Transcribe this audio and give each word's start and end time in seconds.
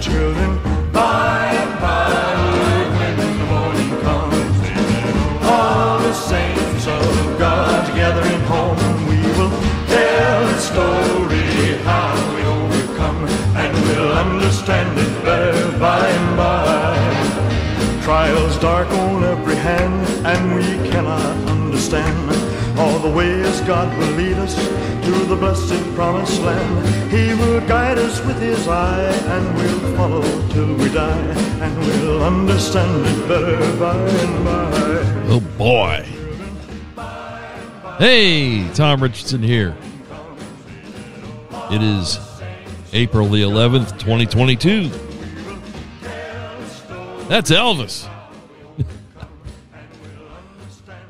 children. 0.00 0.58
By 0.92 1.46
and 1.62 1.80
by, 1.80 2.10
when 2.98 3.16
the 3.16 3.44
morning 3.52 4.00
comes, 4.06 4.56
all 5.44 5.98
the 5.98 6.12
saints 6.12 6.86
of 6.86 7.38
God 7.38 7.86
together 7.88 8.22
in 8.22 8.40
home, 8.42 8.78
we 9.08 9.18
will 9.36 9.50
tell 9.88 10.46
the 10.46 10.58
story 10.58 11.78
how 11.82 12.14
we 12.34 12.42
overcome, 12.42 13.24
and 13.56 13.72
we'll 13.86 14.12
understand 14.12 14.98
it 14.98 15.24
better 15.24 15.78
by 15.78 16.06
and 16.06 16.36
by. 16.36 18.02
Trials 18.04 18.58
dark 18.58 18.88
on 18.90 19.24
every 19.24 19.56
hand, 19.56 20.06
and 20.24 20.54
we 20.54 20.90
cannot 20.90 21.36
understand 21.48 22.27
ways 23.14 23.60
God 23.62 23.96
will 23.98 24.12
lead 24.12 24.36
us 24.38 24.54
to 24.56 25.10
the 25.26 25.36
blessed 25.36 25.82
promised 25.94 26.40
land. 26.42 27.10
He 27.10 27.34
will 27.34 27.60
guide 27.66 27.98
us 27.98 28.20
with 28.24 28.40
his 28.40 28.66
eye, 28.68 29.02
and 29.02 29.56
we'll 29.56 29.96
follow 29.96 30.22
till 30.50 30.74
we 30.74 30.88
die, 30.92 31.18
and 31.60 31.78
we'll 31.78 32.22
understand 32.22 33.06
it 33.06 33.28
better 33.28 33.56
by 33.78 33.96
and 33.96 34.44
by. 34.44 34.70
Oh 35.30 35.40
boy. 35.56 36.04
Hey, 37.98 38.68
Tom 38.74 39.02
Richardson 39.02 39.42
here. 39.42 39.76
It 41.70 41.82
is 41.82 42.18
April 42.92 43.28
the 43.28 43.42
11th, 43.42 43.98
2022. 43.98 44.88
That's 47.28 47.50
Elvis. 47.50 48.08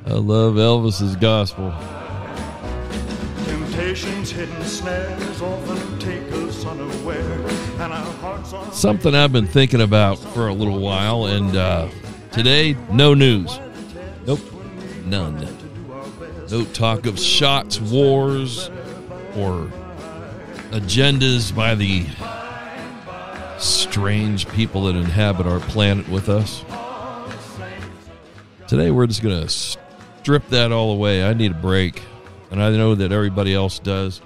I 0.09 0.13
love 0.13 0.55
Elvis's 0.55 1.17
gospel. 1.17 1.71
Temptations, 3.45 4.31
hidden 4.31 4.65
snares 4.65 5.43
often 5.43 5.99
take 5.99 6.33
us 6.33 6.65
unaware, 6.65 7.47
and 7.79 7.93
our 7.93 8.13
hearts 8.15 8.55
are. 8.55 8.73
Something 8.73 9.15
I've 9.15 9.33
been 9.35 9.47
thinking 9.47 9.83
about 9.83 10.19
for 10.19 10.49
a 10.49 10.55
little 10.55 10.81
while, 10.81 11.27
and 11.27 11.55
uh, 11.55 11.91
today, 12.33 12.75
no 12.91 13.13
news. 13.13 13.61
Nope, 14.27 14.41
none. 15.05 15.47
No 16.51 16.65
talk 16.65 17.05
of 17.05 17.19
shots, 17.19 17.79
wars, 17.79 18.71
or 19.37 19.71
agendas 20.71 21.55
by 21.55 21.75
the 21.75 22.07
strange 23.59 24.49
people 24.49 24.85
that 24.85 24.97
inhabit 24.97 25.47
our 25.47 25.61
planet 25.61 26.09
with 26.09 26.31
us. 26.31 26.65
Today, 28.69 28.91
we're 28.91 29.07
just 29.07 29.23
going 29.23 29.47
to 29.47 29.79
strip 30.29 30.47
that 30.51 30.73
all 30.73 30.93
away. 30.93 31.25
I 31.25 31.33
need 31.33 31.53
a 31.53 31.55
break, 31.55 32.03
and 32.51 32.63
I 32.63 32.69
know 32.73 32.95
that 32.95 33.13
everybody 33.13 33.55
else 33.55 33.79
does. 33.79 34.21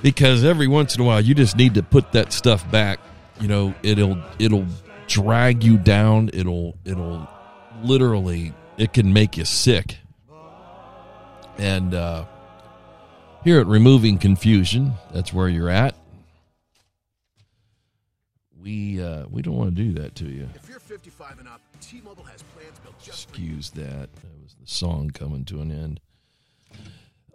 Because 0.00 0.44
every 0.44 0.66
once 0.66 0.94
in 0.94 1.02
a 1.02 1.04
while, 1.04 1.20
you 1.20 1.34
just 1.34 1.58
need 1.58 1.74
to 1.74 1.82
put 1.82 2.12
that 2.12 2.32
stuff 2.32 2.68
back. 2.70 2.98
You 3.38 3.48
know, 3.48 3.74
it'll 3.82 4.16
it'll 4.38 4.64
drag 5.08 5.62
you 5.62 5.76
down. 5.76 6.30
It'll 6.32 6.74
it'll 6.86 7.28
literally 7.82 8.54
it 8.78 8.94
can 8.94 9.12
make 9.12 9.36
you 9.36 9.44
sick. 9.44 9.98
And 11.58 11.92
uh, 11.92 12.24
here 13.44 13.60
at 13.60 13.66
Removing 13.66 14.16
Confusion, 14.16 14.94
that's 15.12 15.34
where 15.34 15.50
you're 15.50 15.68
at. 15.68 15.94
We 18.58 19.02
uh, 19.02 19.26
we 19.28 19.42
don't 19.42 19.56
want 19.56 19.76
to 19.76 19.82
do 19.82 20.00
that 20.00 20.14
to 20.14 20.24
you. 20.24 20.48
If 20.54 20.66
you're 20.66 20.80
55 20.80 21.40
and 21.40 21.48
up, 21.48 21.60
T-Mobile 21.82 22.24
has 22.24 22.42
Excuse 23.06 23.70
that. 23.70 24.12
That 24.14 24.42
was 24.42 24.56
the 24.60 24.66
song 24.66 25.10
coming 25.10 25.44
to 25.46 25.60
an 25.60 25.70
end. 25.70 26.00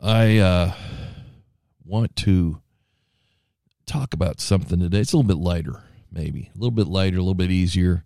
I 0.02 0.38
uh, 0.40 0.74
want 1.86 2.16
to 2.18 2.62
talk 3.86 4.14
about 4.14 4.42
something 4.42 4.80
today. 4.80 5.00
It's 5.00 5.14
a 5.14 5.18
little 5.18 5.28
bit 5.28 5.42
lighter, 5.42 5.84
maybe 6.12 6.52
a 6.54 6.58
little 6.58 6.72
bit 6.72 6.88
lighter, 6.88 7.18
a 7.18 7.22
little 7.22 7.36
bit 7.36 7.52
easier. 7.52 8.04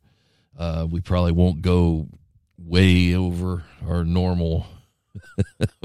Uh, 0.57 0.87
we 0.89 1.01
probably 1.01 1.31
won't 1.31 1.61
go 1.61 2.07
way 2.57 3.15
over 3.15 3.63
our 3.87 4.03
normal. 4.03 4.67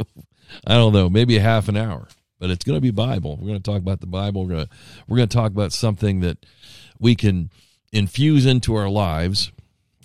I 0.66 0.74
don't 0.74 0.92
know, 0.92 1.08
maybe 1.08 1.36
a 1.36 1.42
half 1.42 1.68
an 1.68 1.76
hour, 1.76 2.08
but 2.38 2.50
it's 2.50 2.64
going 2.64 2.76
to 2.76 2.82
be 2.82 2.90
Bible. 2.90 3.36
We're 3.36 3.48
going 3.48 3.62
to 3.62 3.70
talk 3.70 3.80
about 3.80 4.00
the 4.00 4.06
Bible. 4.06 4.44
We're 4.44 4.54
going 4.54 4.66
to 4.66 4.72
we're 5.08 5.16
going 5.16 5.28
to 5.28 5.36
talk 5.36 5.52
about 5.52 5.72
something 5.72 6.20
that 6.20 6.44
we 6.98 7.14
can 7.14 7.50
infuse 7.92 8.46
into 8.46 8.74
our 8.74 8.88
lives 8.88 9.52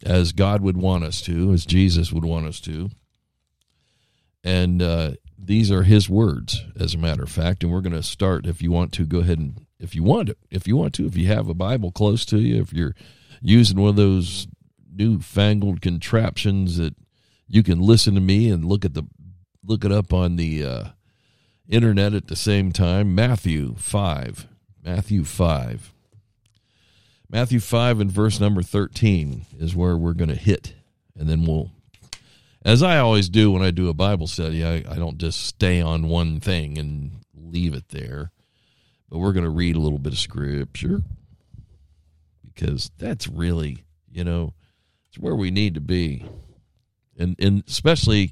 as 0.06 0.32
God 0.32 0.62
would 0.62 0.78
want 0.78 1.04
us 1.04 1.22
to, 1.22 1.52
as 1.52 1.66
Jesus 1.66 2.14
would 2.14 2.24
want 2.24 2.46
us 2.46 2.60
to. 2.62 2.90
And 4.44 4.82
uh, 4.82 5.12
these 5.38 5.72
are 5.72 5.84
His 5.84 6.08
words, 6.08 6.64
as 6.80 6.94
a 6.94 7.00
matter 7.00 7.24
of 7.24 7.32
fact. 7.32 7.64
And 7.64 7.72
we're 7.72 7.82
going 7.82 7.94
to 7.94 8.04
start. 8.04 8.46
If 8.46 8.62
you 8.62 8.72
want 8.72 8.94
to, 8.94 9.06
go 9.06 9.20
ahead 9.20 9.40
and 9.40 9.66
if 9.80 9.96
you 9.96 10.04
want 10.04 10.28
to, 10.28 10.38
if 10.50 10.68
you 10.68 10.78
want 10.78 10.94
to, 10.96 11.06
if 11.06 11.18
you 11.18 11.28
have 11.28 11.50
a 11.50 11.54
Bible 11.54 11.92
close 11.92 12.26
to 12.26 12.38
you, 12.38 12.62
if 12.62 12.72
you're 12.72 12.96
using 13.42 13.80
one 13.80 13.90
of 13.90 13.96
those 13.96 14.48
newfangled 14.94 15.82
contraptions 15.82 16.78
that 16.78 16.96
you 17.48 17.64
can 17.64 17.80
listen 17.80 18.16
to 18.16 18.22
me 18.22 18.50
and 18.50 18.66
look 18.66 18.86
at 18.86 18.94
the 18.94 19.04
look 19.64 19.84
it 19.84 19.92
up 19.92 20.14
on 20.14 20.36
the 20.36 20.64
uh, 20.64 20.84
internet 21.68 22.14
at 22.14 22.28
the 22.28 22.36
same 22.36 22.72
time. 22.72 23.14
Matthew 23.16 23.76
five, 23.76 24.48
Matthew 24.84 25.24
five. 25.24 25.94
Matthew 27.35 27.59
5 27.59 28.00
and 28.00 28.09
verse 28.09 28.40
number 28.40 28.62
13 28.62 29.46
is 29.59 29.75
where 29.75 29.97
we're 29.97 30.13
going 30.13 30.29
to 30.29 30.38
hit. 30.38 30.73
And 31.19 31.28
then 31.28 31.44
we'll, 31.44 31.69
as 32.63 32.81
I 32.81 33.00
always 33.00 33.28
do 33.28 33.51
when 33.51 33.62
I 33.62 33.72
do 33.72 33.90
a 33.90 33.94
Bible 33.94 34.28
study, 34.28 34.63
I, 34.63 34.75
I 34.90 34.96
don't 34.96 35.18
just 35.18 35.45
stay 35.45 35.81
on 35.81 36.07
one 36.07 36.40
thing 36.40 36.78
and 36.78 37.12
leave 37.35 37.74
it 37.74 37.90
there. 37.90 38.31
But 39.09 39.18
we're 39.18 39.34
going 39.34 39.44
to 39.44 39.50
read 39.50 39.75
a 39.75 39.81
little 39.81 40.00
bit 40.00 40.13
of 40.13 40.19
scripture 40.19 41.01
because 42.45 42.90
that's 42.97 43.28
really, 43.28 43.84
you 44.09 44.24
know, 44.24 44.53
it's 45.09 45.19
where 45.19 45.35
we 45.35 45.51
need 45.51 45.74
to 45.74 45.81
be. 45.81 46.25
And, 47.19 47.35
and 47.38 47.66
especially 47.68 48.31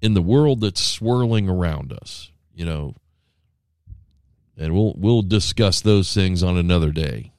in 0.00 0.14
the 0.14 0.22
world 0.22 0.62
that's 0.62 0.80
swirling 0.80 1.50
around 1.50 1.92
us, 1.92 2.32
you 2.54 2.64
know. 2.64 2.94
And 4.56 4.72
we'll 4.72 4.94
we'll 4.96 5.20
discuss 5.20 5.82
those 5.82 6.14
things 6.14 6.42
on 6.42 6.56
another 6.56 6.92
day. 6.92 7.32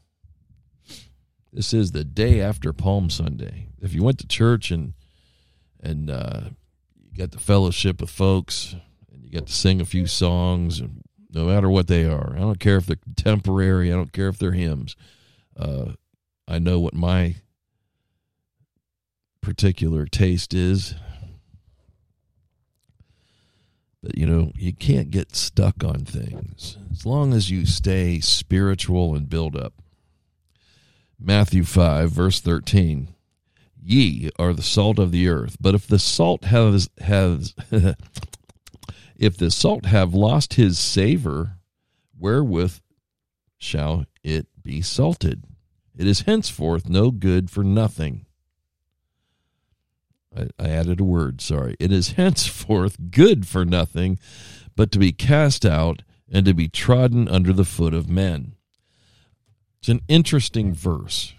This 1.59 1.73
is 1.73 1.91
the 1.91 2.05
day 2.05 2.39
after 2.39 2.71
Palm 2.71 3.09
Sunday. 3.09 3.67
If 3.81 3.93
you 3.93 4.01
went 4.01 4.17
to 4.19 4.27
church 4.27 4.71
and 4.71 4.93
and 5.83 6.09
uh, 6.09 6.43
you 7.11 7.17
got 7.17 7.31
the 7.31 7.37
fellowship 7.37 7.99
with 7.99 8.09
folks 8.09 8.77
and 9.11 9.25
you 9.25 9.31
got 9.31 9.47
to 9.47 9.51
sing 9.51 9.81
a 9.81 9.85
few 9.85 10.07
songs, 10.07 10.79
and 10.79 11.01
no 11.33 11.47
matter 11.47 11.69
what 11.69 11.87
they 11.87 12.05
are, 12.05 12.33
I 12.33 12.39
don't 12.39 12.61
care 12.61 12.77
if 12.77 12.85
they're 12.85 12.95
contemporary, 12.95 13.91
I 13.91 13.97
don't 13.97 14.13
care 14.13 14.29
if 14.29 14.37
they're 14.37 14.53
hymns. 14.53 14.95
Uh, 15.57 15.95
I 16.47 16.59
know 16.59 16.79
what 16.79 16.93
my 16.93 17.35
particular 19.41 20.05
taste 20.05 20.53
is. 20.53 20.95
But 24.01 24.17
you 24.17 24.25
know, 24.25 24.53
you 24.55 24.71
can't 24.71 25.11
get 25.11 25.35
stuck 25.35 25.83
on 25.83 26.05
things 26.05 26.77
as 26.89 27.05
long 27.05 27.33
as 27.33 27.49
you 27.49 27.65
stay 27.65 28.21
spiritual 28.21 29.13
and 29.13 29.29
build 29.29 29.57
up. 29.57 29.73
Matthew 31.19 31.63
5, 31.63 32.11
verse 32.11 32.39
13. 32.39 33.09
Ye 33.81 34.29
are 34.37 34.53
the 34.53 34.61
salt 34.61 34.99
of 34.99 35.11
the 35.11 35.27
earth, 35.27 35.57
but 35.59 35.75
if 35.75 35.87
the 35.87 35.99
salt 35.99 36.45
has 36.45 36.89
has 36.99 37.53
if 39.15 39.37
the 39.37 39.51
salt 39.51 39.85
have 39.85 40.13
lost 40.13 40.53
his 40.55 40.77
savor, 40.77 41.57
wherewith 42.17 42.79
shall 43.57 44.05
it 44.23 44.47
be 44.61 44.81
salted? 44.81 45.43
It 45.97 46.07
is 46.07 46.21
henceforth 46.21 46.89
no 46.89 47.11
good 47.11 47.49
for 47.49 47.63
nothing. 47.63 48.25
I, 50.35 50.47
I 50.57 50.69
added 50.69 50.99
a 50.99 51.05
word, 51.05 51.41
sorry. 51.41 51.75
It 51.79 51.91
is 51.91 52.11
henceforth 52.11 53.11
good 53.11 53.47
for 53.47 53.65
nothing, 53.65 54.19
but 54.75 54.91
to 54.91 54.99
be 54.99 55.11
cast 55.11 55.65
out 55.65 56.03
and 56.31 56.45
to 56.45 56.53
be 56.53 56.67
trodden 56.67 57.27
under 57.27 57.51
the 57.51 57.65
foot 57.65 57.93
of 57.93 58.09
men. 58.09 58.55
It's 59.79 59.89
an 59.89 60.01
interesting 60.07 60.73
verse. 60.73 61.33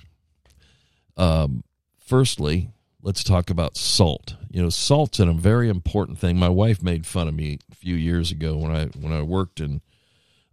Um, 1.17 1.65
firstly, 1.99 2.71
let's 3.03 3.23
talk 3.23 3.51
about 3.51 3.77
salt. 3.77 4.37
You 4.51 4.63
know, 4.63 4.71
salt's 4.71 5.21
a 5.21 5.33
very 5.33 5.69
important 5.69 6.19
thing. 6.19 6.39
My 6.39 6.49
wife 6.49 6.83
made 6.83 7.07
fun 7.07 7.29
of 7.29 7.35
me 7.35 7.59
a 7.71 7.75
few 7.75 7.95
years 7.95 8.31
ago 8.31 8.57
when 8.57 8.75
I 8.75 8.87
when 8.87 9.13
I 9.13 9.23
worked 9.23 9.61
and 9.61 9.81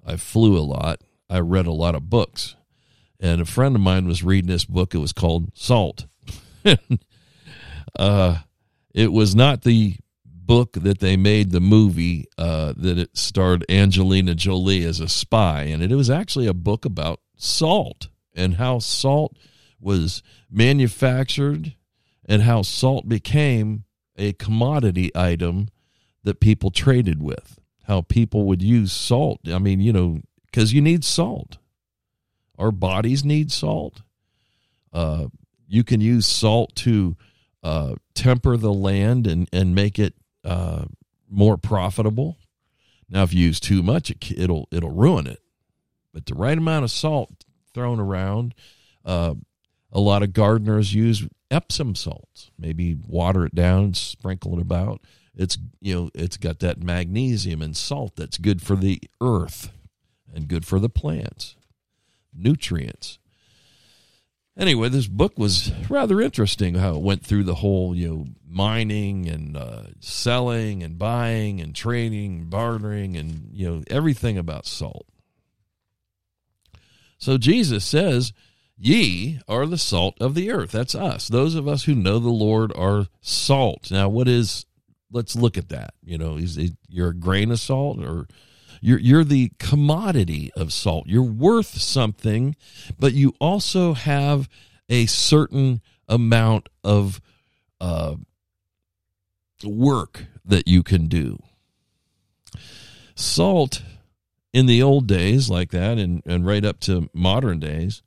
I 0.06 0.18
flew 0.18 0.58
a 0.58 0.60
lot. 0.60 1.02
I 1.30 1.40
read 1.40 1.68
a 1.68 1.72
lot 1.72 1.96
of 1.96 2.10
books, 2.10 2.56
and 3.20 3.42
a 3.42 3.46
friend 3.46 3.76
of 3.76 3.82
mine 3.82 4.08
was 4.08 4.24
reading 4.24 4.50
this 4.50 4.66
book. 4.66 4.94
It 4.94 5.00
was 5.00 5.14
called 5.14 5.52
Salt. 5.54 6.06
uh, 8.00 8.38
it 8.94 9.12
was 9.12 9.36
not 9.36 9.64
the 9.64 9.96
book 10.26 10.74
that 10.74 11.00
they 11.00 11.18
made 11.18 11.52
the 11.52 11.60
movie 11.60 12.26
uh, 12.38 12.74
that 12.78 12.98
it 12.98 13.18
starred 13.18 13.66
Angelina 13.70 14.34
Jolie 14.36 14.86
as 14.86 15.00
a 15.00 15.10
spy, 15.10 15.64
and 15.64 15.84
it 15.84 15.96
was 15.96 16.10
actually 16.10 16.48
a 16.48 16.54
book 16.54 16.86
about 16.86 17.20
salt 17.38 18.10
and 18.36 18.56
how 18.56 18.80
salt 18.80 19.38
was 19.80 20.22
manufactured 20.50 21.76
and 22.26 22.42
how 22.42 22.62
salt 22.62 23.08
became 23.08 23.86
a 24.18 24.34
commodity 24.34 25.12
item 25.16 25.70
that 26.24 26.40
people 26.40 26.72
traded 26.72 27.22
with. 27.22 27.60
How 27.84 28.02
people 28.02 28.46
would 28.46 28.62
use 28.62 28.92
salt. 28.92 29.40
I 29.48 29.60
mean, 29.60 29.80
you 29.80 29.94
know, 29.94 30.20
because 30.46 30.74
you 30.74 30.82
need 30.82 31.06
salt. 31.06 31.58
Our 32.58 32.72
bodies 32.72 33.24
need 33.24 33.52
salt. 33.52 34.02
Uh, 34.92 35.28
you 35.68 35.84
can 35.84 36.02
use 36.02 36.26
salt 36.26 36.76
to 36.78 37.16
uh, 37.64 37.96
temper 38.14 38.58
the 38.58 38.74
land 38.74 39.28
and, 39.28 39.48
and 39.54 39.76
make 39.76 40.00
it 40.00 40.16
uh, 40.44 40.86
more 41.30 41.58
profitable. 41.58 42.38
Now, 43.10 43.24
if 43.24 43.34
you 43.34 43.46
use 43.46 43.60
too 43.60 43.84
much, 43.84 44.10
it, 44.10 44.32
it'll 44.36 44.68
it'll 44.72 44.92
ruin 44.92 45.28
it. 45.28 45.40
But 46.18 46.26
the 46.26 46.34
right 46.34 46.58
amount 46.58 46.84
of 46.84 46.90
salt 46.90 47.46
thrown 47.76 48.00
around, 48.00 48.56
uh, 49.06 49.36
a 49.92 50.00
lot 50.00 50.24
of 50.24 50.34
gardeners 50.34 50.92
use 50.92 51.28
Epsom 51.52 51.94
salts. 51.94 52.50
Maybe 52.58 52.98
water 53.08 53.46
it 53.46 53.54
down, 53.54 53.94
sprinkle 53.94 54.58
it 54.58 54.62
about. 54.64 55.02
It's 55.36 55.60
you 55.80 55.94
know 55.94 56.10
it's 56.16 56.38
got 56.38 56.58
that 56.62 56.82
magnesium 56.82 57.62
and 57.62 57.78
salt 57.78 58.16
that's 58.16 58.40
good 58.40 58.64
for 58.64 58.76
the 58.76 59.00
earth 59.22 59.72
and 60.34 60.48
good 60.48 60.66
for 60.66 60.80
the 60.80 60.90
plants, 60.90 61.56
nutrients. 62.36 63.20
Anyway, 64.58 64.90
this 64.90 65.06
book 65.06 65.38
was 65.38 65.72
rather 65.88 66.20
interesting. 66.20 66.74
How 66.74 66.96
it 66.96 67.02
went 67.04 67.24
through 67.24 67.44
the 67.44 67.54
whole 67.54 67.94
you 67.94 68.08
know 68.10 68.26
mining 68.44 69.30
and 69.30 69.56
uh, 69.56 69.84
selling 70.00 70.82
and 70.82 70.98
buying 70.98 71.62
and 71.62 71.76
trading, 71.76 72.46
bartering, 72.46 73.16
and 73.16 73.52
you 73.54 73.70
know 73.70 73.84
everything 73.92 74.40
about 74.40 74.66
salt. 74.66 75.06
So 77.18 77.38
Jesus 77.38 77.86
says 77.86 78.34
Ye 78.80 79.40
are 79.48 79.66
the 79.66 79.78
salt 79.78 80.16
of 80.22 80.36
the 80.36 80.52
earth. 80.52 80.72
That's 80.72 80.94
us. 80.94 81.28
Those 81.28 81.56
of 81.56 81.68
us 81.68 81.86
who 81.86 81.96
know 81.96 82.20
the 82.20 82.30
Lord 82.30 82.72
are 82.76 83.08
salt. 83.22 83.90
Now, 83.90 84.08
what 84.08 84.28
is? 84.28 84.66
Let's 85.12 85.36
look 85.36 85.58
at 85.58 85.70
that. 85.70 85.94
You 86.04 86.18
know, 86.18 86.38
is 86.38 86.58
it, 86.58 86.74
you're 86.88 87.10
a 87.10 87.16
grain 87.16 87.50
of 87.50 87.60
salt, 87.60 88.04
or 88.04 88.28
you're 88.80 89.00
you're 89.00 89.24
the 89.24 89.52
commodity 89.58 90.52
of 90.56 90.72
salt. 90.72 91.08
You're 91.08 91.24
worth 91.24 91.80
something, 91.80 92.56
but 93.00 93.14
you 93.14 93.34
also 93.40 93.94
have 93.94 94.48
a 94.90 95.08
certain 95.08 95.82
amount 96.08 96.70
of 96.84 97.20
uh, 97.82 98.16
work 99.64 100.26
that 100.46 100.68
you 100.68 100.84
can 100.84 101.08
do. 101.08 101.42
Salt 103.16 103.82
in 104.58 104.66
the 104.66 104.82
old 104.82 105.06
days, 105.06 105.52
like 105.52 105.70
that, 105.70 106.00
and, 106.00 106.24
and 106.26 106.44
right 106.44 106.66
up 106.66 106.80
to 106.80 107.08
modern 107.14 107.60
days, 107.60 108.02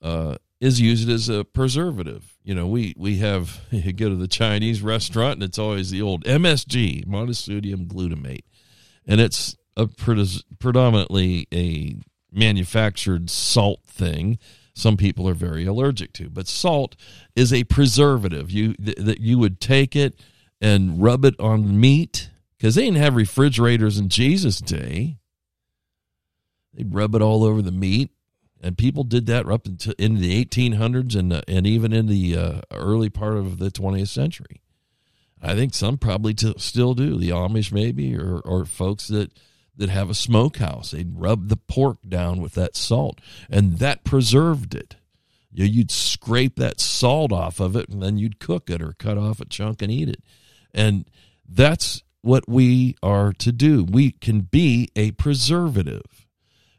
uh, 0.00 0.36
is 0.58 0.80
used 0.80 1.10
as 1.10 1.28
a 1.28 1.44
preservative. 1.44 2.38
You 2.42 2.54
know, 2.54 2.66
we 2.66 2.94
we 2.96 3.18
have 3.18 3.60
you 3.70 3.92
go 3.92 4.08
to 4.08 4.16
the 4.16 4.26
Chinese 4.26 4.80
restaurant 4.80 5.34
and 5.34 5.42
it's 5.42 5.58
always 5.58 5.90
the 5.90 6.00
old 6.00 6.24
MSG, 6.24 7.06
monosodium 7.06 7.86
glutamate, 7.88 8.44
and 9.06 9.20
it's 9.20 9.54
a 9.76 9.86
predominantly 10.58 11.46
a 11.52 11.96
manufactured 12.32 13.28
salt 13.28 13.80
thing. 13.84 14.38
Some 14.74 14.96
people 14.96 15.28
are 15.28 15.34
very 15.34 15.66
allergic 15.66 16.14
to, 16.14 16.30
but 16.30 16.48
salt 16.48 16.96
is 17.36 17.52
a 17.52 17.64
preservative. 17.64 18.50
You 18.50 18.72
th- 18.76 18.96
that 18.96 19.20
you 19.20 19.38
would 19.38 19.60
take 19.60 19.94
it 19.94 20.18
and 20.58 21.02
rub 21.02 21.26
it 21.26 21.38
on 21.38 21.78
meat 21.78 22.30
because 22.56 22.76
they 22.76 22.84
didn't 22.84 22.96
have 22.96 23.14
refrigerators 23.14 23.98
in 23.98 24.08
Jesus' 24.08 24.62
day. 24.62 25.18
They'd 26.74 26.94
rub 26.94 27.14
it 27.14 27.22
all 27.22 27.44
over 27.44 27.62
the 27.62 27.72
meat 27.72 28.10
and 28.62 28.76
people 28.76 29.04
did 29.04 29.26
that 29.26 29.46
up 29.48 29.66
until 29.66 29.94
in 29.98 30.20
the 30.20 30.44
1800s 30.44 31.16
and 31.16 31.32
uh, 31.32 31.40
and 31.48 31.66
even 31.66 31.92
in 31.92 32.06
the 32.06 32.36
uh, 32.36 32.60
early 32.72 33.08
part 33.08 33.36
of 33.36 33.58
the 33.58 33.70
20th 33.70 34.08
century. 34.08 34.60
I 35.42 35.54
think 35.54 35.72
some 35.72 35.96
probably 35.96 36.34
t- 36.34 36.54
still 36.58 36.92
do. 36.94 37.16
The 37.16 37.30
Amish 37.30 37.72
maybe, 37.72 38.16
or 38.16 38.40
or 38.40 38.64
folks 38.66 39.08
that 39.08 39.32
that 39.76 39.88
have 39.88 40.10
a 40.10 40.14
smokehouse, 40.14 40.90
they'd 40.90 41.18
rub 41.18 41.48
the 41.48 41.56
pork 41.56 41.98
down 42.06 42.42
with 42.42 42.52
that 42.54 42.76
salt, 42.76 43.20
and 43.48 43.78
that 43.78 44.04
preserved 44.04 44.74
it. 44.74 44.96
You 45.50 45.64
you'd 45.64 45.90
scrape 45.90 46.56
that 46.56 46.80
salt 46.80 47.32
off 47.32 47.60
of 47.60 47.74
it, 47.76 47.88
and 47.88 48.02
then 48.02 48.18
you'd 48.18 48.38
cook 48.38 48.68
it 48.68 48.82
or 48.82 48.92
cut 48.92 49.16
off 49.16 49.40
a 49.40 49.46
chunk 49.46 49.80
and 49.80 49.90
eat 49.90 50.10
it, 50.10 50.22
and 50.74 51.06
that's 51.48 52.02
what 52.20 52.46
we 52.46 52.96
are 53.02 53.32
to 53.32 53.50
do. 53.50 53.82
We 53.82 54.10
can 54.10 54.42
be 54.42 54.90
a 54.94 55.12
preservative 55.12 56.19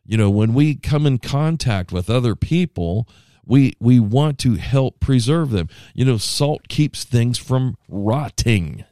you 0.06 0.18
know 0.18 0.30
when 0.30 0.54
we 0.54 0.76
come 0.76 1.06
in 1.06 1.18
contact 1.18 1.92
with 1.92 2.10
other 2.10 2.36
people 2.36 3.08
we 3.46 3.74
we 3.80 4.00
want 4.00 4.40
to 4.40 4.56
help 4.56 5.00
preserve 5.00 5.50
them. 5.50 5.70
You 5.94 6.06
know 6.06 6.18
salt 6.18 6.68
keeps 6.68 7.04
things 7.04 7.38
from 7.38 7.78
rotting. 7.88 8.86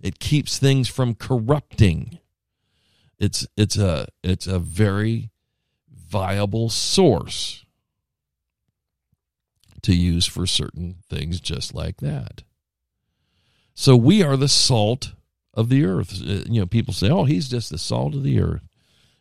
It 0.00 0.18
keeps 0.18 0.58
things 0.58 0.88
from 0.88 1.14
corrupting. 1.14 2.18
It's 3.18 3.46
it's 3.56 3.76
a 3.76 4.08
it's 4.22 4.46
a 4.46 4.58
very 4.58 5.30
viable 5.90 6.68
source 6.68 7.64
to 9.82 9.94
use 9.94 10.26
for 10.26 10.46
certain 10.46 10.96
things 11.08 11.40
just 11.40 11.74
like 11.74 11.98
that. 11.98 12.42
So 13.74 13.96
we 13.96 14.22
are 14.22 14.36
the 14.36 14.48
salt 14.48 15.14
of 15.54 15.68
the 15.68 15.84
earth. 15.84 16.20
Uh, 16.20 16.44
you 16.46 16.60
know 16.60 16.66
people 16.66 16.92
say 16.92 17.08
oh 17.08 17.24
he's 17.24 17.48
just 17.48 17.70
the 17.70 17.78
salt 17.78 18.14
of 18.14 18.22
the 18.22 18.40
earth 18.40 18.69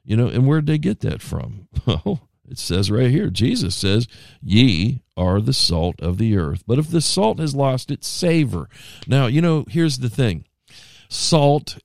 you 0.09 0.17
know, 0.17 0.27
and 0.27 0.47
where'd 0.47 0.65
they 0.65 0.79
get 0.79 1.01
that 1.01 1.21
from? 1.21 1.67
Well, 1.85 2.27
it 2.50 2.57
says 2.57 2.89
right 2.89 3.11
here 3.11 3.29
Jesus 3.29 3.75
says, 3.75 4.07
Ye 4.41 5.03
are 5.15 5.39
the 5.39 5.53
salt 5.53 6.01
of 6.01 6.17
the 6.17 6.35
earth. 6.35 6.63
But 6.65 6.79
if 6.79 6.89
the 6.89 7.00
salt 7.00 7.38
has 7.38 7.53
lost 7.53 7.91
its 7.91 8.07
savor. 8.07 8.69
Now, 9.07 9.27
you 9.27 9.39
know, 9.39 9.65
here's 9.69 10.00
the 10.00 10.09
thing 10.09 10.45
salt, 11.09 11.77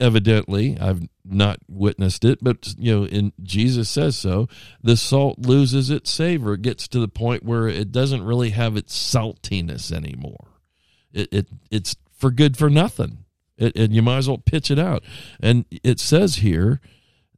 evidently, 0.00 0.76
I've 0.80 1.08
not 1.24 1.60
witnessed 1.68 2.24
it, 2.24 2.40
but, 2.42 2.74
you 2.76 2.96
know, 2.96 3.06
in 3.06 3.32
Jesus 3.44 3.88
says 3.88 4.16
so, 4.16 4.48
the 4.82 4.96
salt 4.96 5.38
loses 5.38 5.90
its 5.90 6.10
savor. 6.10 6.54
It 6.54 6.62
gets 6.62 6.88
to 6.88 6.98
the 6.98 7.06
point 7.06 7.44
where 7.44 7.68
it 7.68 7.92
doesn't 7.92 8.24
really 8.24 8.50
have 8.50 8.76
its 8.76 8.96
saltiness 8.96 9.92
anymore. 9.92 10.48
It, 11.12 11.28
it 11.30 11.46
It's 11.70 11.94
for 12.10 12.32
good 12.32 12.56
for 12.56 12.68
nothing 12.68 13.24
it, 13.58 13.76
and 13.76 13.94
you 13.94 14.02
might 14.02 14.18
as 14.18 14.28
well 14.28 14.38
pitch 14.38 14.70
it 14.70 14.78
out. 14.78 15.02
And 15.40 15.64
it 15.70 16.00
says 16.00 16.36
here 16.36 16.80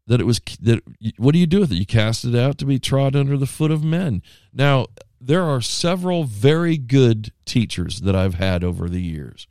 that 0.07 0.21
it 0.21 0.25
was 0.25 0.41
that. 0.61 0.83
What 1.17 1.33
do 1.33 1.39
you 1.39 1.47
do 1.47 1.61
with 1.61 1.73
it? 1.73 1.77
You 1.77 1.87
cast 1.87 2.25
it 2.25 2.35
out 2.35 2.59
to 2.59 2.67
be 2.67 2.79
trod 2.79 3.17
under 3.17 3.37
the 3.37 3.47
foot 3.47 3.71
of 3.71 3.83
men. 3.83 4.23
Now 4.53 4.87
there 5.21 5.45
are 5.45 5.61
several 5.61 6.25
very 6.25 6.77
good 6.77 7.33
teachers 7.45 8.01
that 8.03 8.15
I've 8.15 8.35
had 8.35 8.63
over 8.63 8.89
the 8.89 9.03
years, 9.03 9.49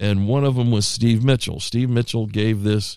and 0.00 0.28
one 0.28 0.44
of 0.44 0.54
them 0.56 0.70
was 0.70 0.86
Steve 0.86 1.24
Mitchell. 1.24 1.60
Steve 1.60 1.90
Mitchell 1.90 2.26
gave 2.26 2.62
this 2.62 2.96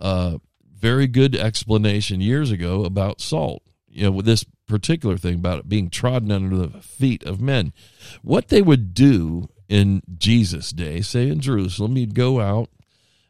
uh, 0.00 0.38
very 0.74 1.06
good 1.06 1.36
explanation 1.36 2.20
years 2.20 2.50
ago 2.50 2.84
about 2.84 3.20
salt. 3.20 3.62
You 3.88 4.04
know, 4.04 4.12
with 4.12 4.24
this 4.24 4.46
particular 4.72 5.18
thing 5.18 5.34
about 5.34 5.58
it 5.58 5.68
being 5.68 5.90
trodden 5.90 6.32
under 6.32 6.56
the 6.56 6.80
feet 6.80 7.22
of 7.24 7.42
men. 7.42 7.74
What 8.22 8.48
they 8.48 8.62
would 8.62 8.94
do 8.94 9.50
in 9.72 10.02
Jesus' 10.18 10.70
day, 10.70 11.00
say 11.00 11.30
in 11.30 11.40
Jerusalem, 11.40 11.96
you'd 11.96 12.14
go 12.14 12.40
out. 12.40 12.68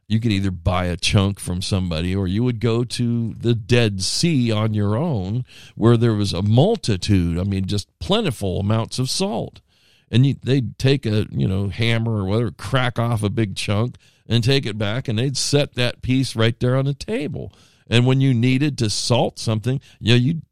You 0.09 0.19
could 0.19 0.33
either 0.33 0.51
buy 0.51 0.87
a 0.87 0.97
chunk 0.97 1.39
from 1.39 1.63
somebody 1.63 2.17
or 2.17 2.27
you 2.27 2.43
would 2.43 2.59
go 2.59 2.83
to 2.83 3.35
the 3.35 3.55
Dead 3.55 4.03
Sea 4.03 4.51
on 4.51 4.75
your 4.75 4.97
own 4.97 5.45
where 5.77 5.97
there 5.97 6.15
was 6.15 6.33
a 6.33 6.43
multitude, 6.43 7.39
I 7.39 7.45
mean, 7.45 7.67
just 7.67 7.97
plentiful 8.01 8.59
amounts 8.59 8.99
of 8.99 9.09
salt. 9.09 9.61
And 10.11 10.27
you, 10.27 10.35
they'd 10.43 10.77
take 10.81 11.07
a, 11.07 11.29
you 11.31 11.47
know, 11.47 11.69
hammer 11.69 12.17
or 12.17 12.25
whatever, 12.25 12.51
crack 12.51 12.99
off 12.99 13.23
a 13.23 13.31
big 13.31 13.55
chunk 13.55 13.95
and 14.27 14.43
take 14.43 14.67
it 14.67 14.77
back 14.77 15.07
and 15.07 15.21
they'd 15.21 15.37
set 15.37 15.75
that 15.75 16.03
piece 16.03 16.35
right 16.35 16.59
there 16.59 16.75
on 16.75 16.87
the 16.87 16.95
table. 16.95 17.53
And 17.89 18.05
when 18.05 18.21
you 18.21 18.35
needed 18.35 18.77
to 18.79 18.91
salt 18.91 19.39
something, 19.39 19.81
you 20.01 20.13
know, 20.13 20.19
you'd 20.19 20.43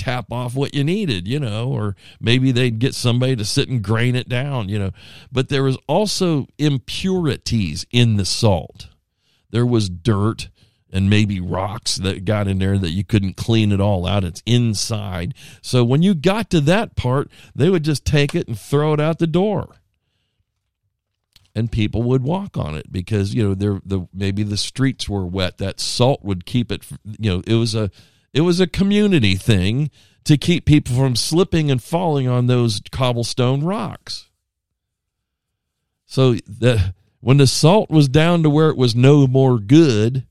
tap 0.00 0.32
off 0.32 0.54
what 0.54 0.74
you 0.74 0.82
needed, 0.82 1.28
you 1.28 1.38
know, 1.38 1.68
or 1.68 1.94
maybe 2.18 2.52
they'd 2.52 2.78
get 2.78 2.94
somebody 2.94 3.36
to 3.36 3.44
sit 3.44 3.68
and 3.68 3.82
grain 3.82 4.16
it 4.16 4.30
down, 4.30 4.70
you 4.70 4.78
know. 4.78 4.92
But 5.30 5.50
there 5.50 5.62
was 5.62 5.76
also 5.86 6.46
impurities 6.58 7.84
in 7.90 8.16
the 8.16 8.24
salt. 8.24 8.88
There 9.50 9.66
was 9.66 9.90
dirt 9.90 10.48
and 10.90 11.10
maybe 11.10 11.38
rocks 11.38 11.96
that 11.96 12.24
got 12.24 12.48
in 12.48 12.58
there 12.58 12.78
that 12.78 12.90
you 12.90 13.04
couldn't 13.04 13.36
clean 13.36 13.72
it 13.72 13.80
all 13.80 14.06
out. 14.06 14.24
It's 14.24 14.42
inside. 14.46 15.34
So 15.60 15.84
when 15.84 16.02
you 16.02 16.14
got 16.14 16.48
to 16.50 16.60
that 16.62 16.96
part, 16.96 17.30
they 17.54 17.68
would 17.68 17.84
just 17.84 18.06
take 18.06 18.34
it 18.34 18.48
and 18.48 18.58
throw 18.58 18.94
it 18.94 19.00
out 19.00 19.18
the 19.18 19.26
door. 19.26 19.76
And 21.54 21.70
people 21.70 22.02
would 22.04 22.22
walk 22.22 22.56
on 22.56 22.74
it 22.74 22.90
because 22.90 23.34
you 23.34 23.42
know 23.42 23.54
there 23.54 23.80
the 23.84 24.06
maybe 24.14 24.44
the 24.44 24.56
streets 24.56 25.08
were 25.08 25.26
wet. 25.26 25.58
That 25.58 25.78
salt 25.80 26.24
would 26.24 26.46
keep 26.46 26.72
it. 26.72 26.86
You 27.18 27.30
know 27.30 27.42
it 27.44 27.56
was 27.56 27.74
a 27.74 27.90
it 28.32 28.42
was 28.42 28.60
a 28.60 28.66
community 28.66 29.34
thing 29.34 29.90
to 30.24 30.36
keep 30.36 30.64
people 30.64 30.94
from 30.94 31.16
slipping 31.16 31.70
and 31.70 31.82
falling 31.82 32.28
on 32.28 32.46
those 32.46 32.80
cobblestone 32.90 33.64
rocks. 33.64 34.28
So 36.06 36.34
the, 36.46 36.94
when 37.20 37.38
the 37.38 37.46
salt 37.46 37.90
was 37.90 38.08
down 38.08 38.42
to 38.42 38.50
where 38.50 38.68
it 38.68 38.76
was 38.76 38.94
no 38.94 39.26
more 39.26 39.58
good, 39.58 40.26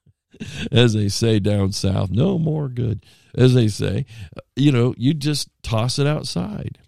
as 0.72 0.94
they 0.94 1.08
say 1.08 1.38
down 1.38 1.72
south, 1.72 2.10
no 2.10 2.38
more 2.38 2.68
good, 2.68 3.04
as 3.36 3.54
they 3.54 3.68
say, 3.68 4.06
you 4.54 4.72
know, 4.72 4.94
you 4.96 5.14
just 5.14 5.48
toss 5.62 5.98
it 5.98 6.06
outside. 6.06 6.78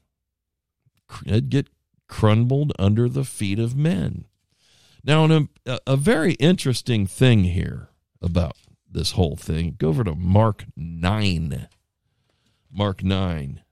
It'd 1.27 1.51
get 1.51 1.69
crumbled 2.09 2.73
under 2.79 3.09
the 3.09 3.25
feet 3.25 3.59
of 3.59 3.77
men. 3.77 4.25
Now, 5.05 5.25
a, 5.67 5.79
a 5.87 5.97
very 5.97 6.35
interesting 6.35 7.07
thing 7.07 7.45
here 7.45 7.89
about 8.21 8.57
this 8.91 9.13
whole 9.13 9.37
thing. 9.37 9.77
Go 9.79 9.89
over 9.89 10.05
to 10.05 10.15
Mark 10.15 10.65
nine. 10.77 11.69
Mark 12.71 13.03
nine. 13.03 13.63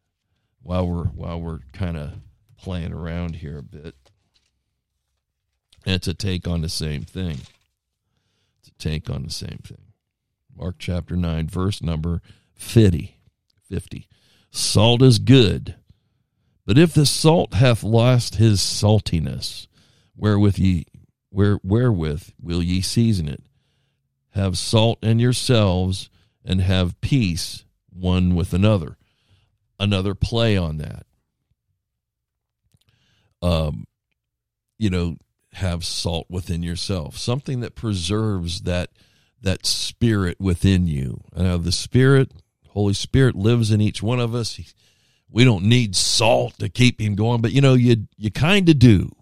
While 0.62 0.88
we're 0.88 1.04
while 1.04 1.40
we're 1.40 1.60
kind 1.72 1.96
of 1.96 2.14
playing 2.58 2.92
around 2.92 3.36
here 3.36 3.58
a 3.58 3.62
bit. 3.62 3.94
And 5.84 5.94
it's 5.94 6.08
a 6.08 6.14
take 6.14 6.48
on 6.48 6.62
the 6.62 6.68
same 6.68 7.02
thing. 7.02 7.38
It's 8.58 8.68
a 8.68 8.78
take 8.78 9.08
on 9.08 9.22
the 9.22 9.30
same 9.30 9.60
thing. 9.62 9.92
Mark 10.56 10.76
chapter 10.78 11.16
9, 11.16 11.48
verse 11.48 11.82
number 11.82 12.22
50. 12.54 13.18
50. 13.68 14.08
Salt 14.50 15.02
is 15.02 15.18
good, 15.18 15.76
but 16.64 16.78
if 16.78 16.94
the 16.94 17.04
salt 17.04 17.54
hath 17.54 17.82
lost 17.82 18.36
his 18.36 18.60
saltiness, 18.60 19.66
wherewith 20.16 20.58
ye 20.58 20.86
where 21.30 21.58
wherewith 21.62 22.30
will 22.40 22.62
ye 22.62 22.80
season 22.80 23.28
it? 23.28 23.42
Have 24.36 24.58
salt 24.58 25.02
in 25.02 25.18
yourselves 25.18 26.10
and 26.44 26.60
have 26.60 27.00
peace 27.00 27.64
one 27.90 28.34
with 28.34 28.52
another. 28.52 28.98
Another 29.80 30.14
play 30.14 30.58
on 30.58 30.76
that. 30.76 31.06
Um, 33.40 33.86
you 34.78 34.90
know, 34.90 35.16
have 35.54 35.86
salt 35.86 36.26
within 36.28 36.62
yourself, 36.62 37.16
something 37.16 37.60
that 37.60 37.74
preserves 37.74 38.60
that 38.62 38.90
that 39.40 39.64
spirit 39.64 40.38
within 40.38 40.86
you. 40.86 41.22
And 41.34 41.64
the 41.64 41.72
Spirit, 41.72 42.30
Holy 42.68 42.92
Spirit, 42.92 43.36
lives 43.36 43.70
in 43.70 43.80
each 43.80 44.02
one 44.02 44.20
of 44.20 44.34
us. 44.34 44.60
We 45.30 45.44
don't 45.44 45.64
need 45.64 45.96
salt 45.96 46.58
to 46.58 46.68
keep 46.68 47.00
him 47.00 47.14
going, 47.14 47.40
but 47.40 47.52
you 47.52 47.62
know, 47.62 47.72
you 47.72 48.06
you 48.18 48.30
kind 48.30 48.68
of 48.68 48.78
do 48.78 49.16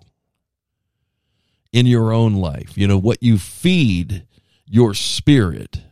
in 1.72 1.86
your 1.86 2.12
own 2.12 2.34
life. 2.34 2.76
You 2.76 2.88
know, 2.88 2.98
what 2.98 3.22
you 3.22 3.38
feed 3.38 4.26
your 4.66 4.94
spirit 4.94 5.82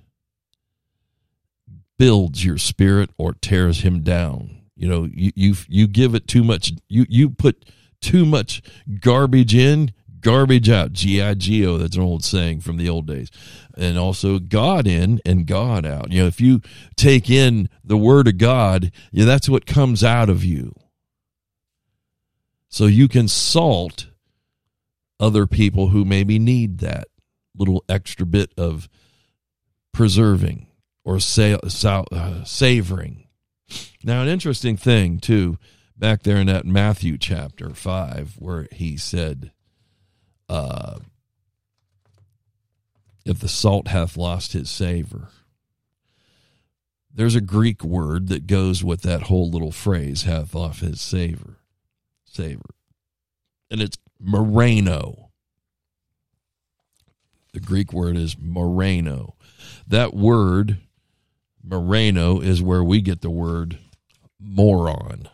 builds 1.99 2.45
your 2.45 2.59
spirit 2.59 3.11
or 3.19 3.33
tears 3.35 3.83
him 3.83 4.03
down. 4.03 4.63
You 4.75 4.89
know, 4.89 5.09
you 5.13 5.33
you 5.37 5.55
you 5.69 5.87
give 5.87 6.15
it 6.15 6.27
too 6.27 6.43
much. 6.43 6.73
You 6.89 7.07
you 7.09 7.31
put 7.31 7.65
too 8.01 8.25
much 8.25 8.63
garbage 9.01 9.55
in, 9.55 9.93
garbage 10.21 10.69
out. 10.69 10.93
G-I-G-O, 10.93 11.79
that's 11.79 11.97
an 11.97 12.03
old 12.03 12.25
saying 12.25 12.61
from 12.61 12.79
the 12.79 12.89
old 12.89 13.07
days. 13.07 13.31
And 13.77 13.99
also 13.99 14.39
God 14.39 14.87
in 14.87 15.21
and 15.25 15.47
God 15.47 15.87
out. 15.87 16.11
You 16.11 16.23
know, 16.23 16.27
if 16.27 16.41
you 16.41 16.61
take 16.97 17.31
in 17.31 17.69
the 17.85 17.97
word 17.97 18.27
of 18.27 18.39
God, 18.39 18.91
yeah, 19.13 19.25
that's 19.25 19.49
what 19.49 19.67
comes 19.67 20.03
out 20.03 20.29
of 20.29 20.45
you. 20.45 20.75
So 22.69 22.87
you 22.87 23.07
can 23.07 23.29
salt 23.29 24.09
other 25.21 25.47
people 25.47 25.89
who 25.89 26.05
maybe 26.05 26.39
need 26.39 26.79
that 26.79 27.07
little 27.57 27.85
extra 27.89 28.27
bit 28.27 28.53
of 28.57 28.89
preserving 29.93 30.67
or 31.05 31.21
sa- 31.21 31.59
sa- 31.69 32.05
uh, 32.13 32.45
savoring. 32.45 33.27
Now, 34.05 34.23
an 34.23 34.29
interesting 34.29 34.77
thing, 34.77 35.19
too, 35.19 35.59
back 35.97 36.23
there 36.23 36.37
in 36.37 36.47
that 36.49 36.67
Matthew 36.67 37.19
chapter 37.19 37.71
5, 37.71 38.35
where 38.39 38.69
he 38.73 38.97
said, 38.97 39.53
uh, 40.49 40.99
if 43.25 43.39
the 43.39 43.49
salt 43.49 43.89
hath 43.89 44.17
lost 44.17 44.53
his 44.53 44.69
savor. 44.69 45.29
There's 47.15 47.35
a 47.35 47.41
Greek 47.41 47.85
word 47.85 48.29
that 48.29 48.47
goes 48.47 48.83
with 48.83 49.03
that 49.03 49.25
whole 49.25 49.51
little 49.51 49.73
phrase, 49.73 50.23
hath 50.23 50.57
off 50.57 50.81
his 50.81 51.01
savor. 51.01 51.59
Savor. 52.25 52.75
And 53.71 53.81
it's 53.81 53.99
moreno. 54.19 55.22
The 57.53 57.61
Greek 57.61 57.93
word 57.93 58.17
is 58.17 58.37
moreno. 58.39 59.37
That 59.87 60.15
word, 60.15 60.79
moreno, 61.63 62.41
is 62.41 62.63
where 62.63 62.83
we 62.83 63.03
get 63.03 63.21
the 63.21 63.31
word 63.31 63.79
moron. 64.41 65.29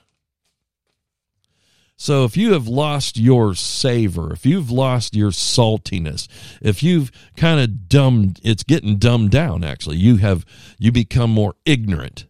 So 1.96 2.24
if 2.24 2.36
you 2.36 2.52
have 2.52 2.68
lost 2.68 3.16
your 3.16 3.54
savor, 3.54 4.32
if 4.32 4.46
you've 4.46 4.70
lost 4.70 5.16
your 5.16 5.30
saltiness, 5.30 6.28
if 6.60 6.80
you've 6.80 7.10
kind 7.36 7.60
of 7.60 7.88
dumbed, 7.88 8.40
it's 8.44 8.62
getting 8.62 8.98
dumbed 8.98 9.32
down. 9.32 9.64
Actually, 9.64 9.96
you 9.96 10.16
have 10.16 10.46
you 10.78 10.92
become 10.92 11.30
more 11.30 11.54
ignorant. 11.64 12.26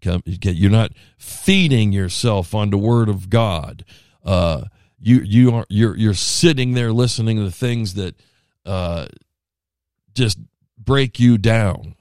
You're 0.00 0.70
not 0.70 0.92
feeding 1.16 1.92
yourself 1.92 2.54
on 2.54 2.70
the 2.70 2.78
Word 2.78 3.08
of 3.08 3.30
God. 3.30 3.84
Uh, 4.24 4.66
you 5.00 5.20
you 5.20 5.54
are 5.54 5.66
you're 5.68 5.96
you're 5.96 6.14
sitting 6.14 6.72
there 6.72 6.92
listening 6.92 7.36
to 7.38 7.50
things 7.50 7.94
that 7.94 8.20
uh, 8.64 9.06
just 10.14 10.38
break 10.76 11.20
you 11.20 11.38
down. 11.38 11.94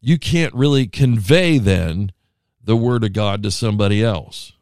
You 0.00 0.18
can't 0.18 0.54
really 0.54 0.86
convey 0.86 1.58
then 1.58 2.12
the 2.62 2.76
word 2.76 3.04
of 3.04 3.12
God 3.12 3.42
to 3.42 3.50
somebody 3.50 4.02
else 4.02 4.52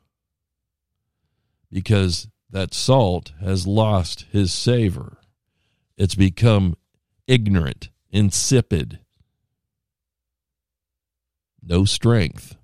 because 1.71 2.29
that 2.51 2.75
salt 2.75 3.33
has 3.41 3.67
lost 3.67 4.27
his 4.31 4.53
savor. 4.53 5.19
It's 5.97 6.15
become 6.15 6.77
ignorant, 7.27 7.91
insipid, 8.11 8.99
no 11.63 11.85
strength, 11.85 12.57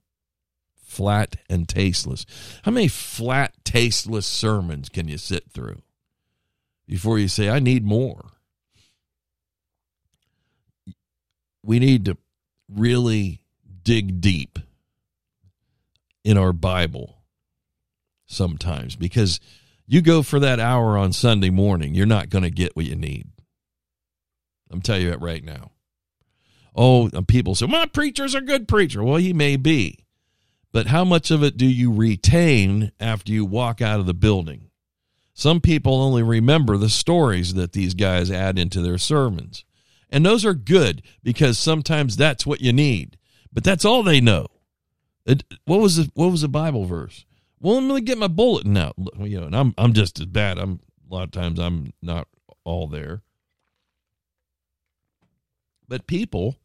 flat 0.99 1.37
and 1.49 1.69
tasteless. 1.69 2.27
How 2.65 2.73
many 2.73 2.89
flat, 2.89 3.55
tasteless 3.63 4.27
sermons 4.27 4.89
can 4.89 5.07
you 5.07 5.17
sit 5.17 5.45
through 5.53 5.81
before 6.89 7.21
you 7.21 7.29
say, 7.29 7.49
I 7.49 7.61
need 7.61 7.85
more? 7.85 8.33
We 11.63 11.79
need 11.79 12.05
to 12.07 12.17
really 12.69 13.43
dig 13.85 14.21
deep 14.21 14.59
in 16.25 16.37
our 16.37 16.53
Bible 16.53 17.23
sometimes 18.27 18.97
because 18.97 19.39
you 19.87 20.03
go 20.03 20.25
for 20.25 20.41
that 20.41 20.59
hour 20.59 20.99
on 20.99 21.13
Sunday 21.13 21.51
morning, 21.51 21.95
you're 21.95 22.07
not 22.07 22.29
going 22.29 22.43
to 22.43 22.51
get 22.51 22.75
what 22.75 22.87
you 22.87 22.97
need. 22.97 23.29
I'm 24.69 24.83
telling 24.83 25.03
you 25.03 25.11
that 25.11 25.21
right 25.21 25.45
now. 25.45 25.71
Oh, 26.75 27.09
people 27.29 27.55
say, 27.55 27.67
my 27.67 27.87
preacher's 27.87 28.35
a 28.35 28.41
good 28.41 28.67
preacher. 28.67 29.05
Well, 29.05 29.19
he 29.19 29.33
may 29.33 29.55
be. 29.55 30.07
But 30.73 30.89
how 30.89 31.05
much 31.05 31.31
of 31.31 31.43
it 31.43 31.57
do 31.57 31.67
you 31.67 31.93
retain 31.93 32.93
after 33.01 33.33
you 33.33 33.45
walk 33.45 33.81
out 33.81 34.01
of 34.01 34.07
the 34.07 34.15
building? 34.15 34.71
Some 35.33 35.61
people 35.61 35.95
only 35.95 36.23
remember 36.23 36.77
the 36.77 36.91
stories 36.91 37.55
that 37.55 37.73
these 37.73 37.95
guys 37.95 38.31
add 38.31 38.59
into 38.59 38.81
their 38.81 38.99
sermons. 38.99 39.65
And 40.11 40.25
those 40.25 40.45
are 40.45 40.55
good 40.55 41.03
because 41.23 41.59
sometimes 41.59 42.17
that's 42.17 42.47
what 42.47 42.61
you 42.61 42.73
need. 42.73 43.17
But 43.53 43.65
that's 43.65 43.85
all 43.85 44.03
they 44.03 44.21
know. 44.21 44.47
It, 45.27 45.45
what 45.65 45.81
was 45.81 45.97
the 45.97 46.11
what 46.15 46.31
was 46.31 46.41
the 46.41 46.49
Bible 46.49 46.87
verse? 46.87 47.25
Well, 47.61 47.81
let 47.81 47.95
me 47.95 48.01
get 48.01 48.19
my 48.19 48.29
bulletin 48.29 48.77
out. 48.77 48.95
You 49.19 49.41
know, 49.41 49.47
and 49.47 49.57
I'm 49.57 49.75
I'm 49.77 49.93
just 49.93 50.19
as 50.21 50.27
bad. 50.27 50.59
I'm 50.59 50.81
a 51.11 51.15
lot 51.15 51.25
of 51.25 51.31
times 51.31 51.59
I'm 51.59 51.93
not 52.03 52.29
all 52.65 52.89
there. 52.89 53.23
But 55.87 56.07
people, 56.07 56.57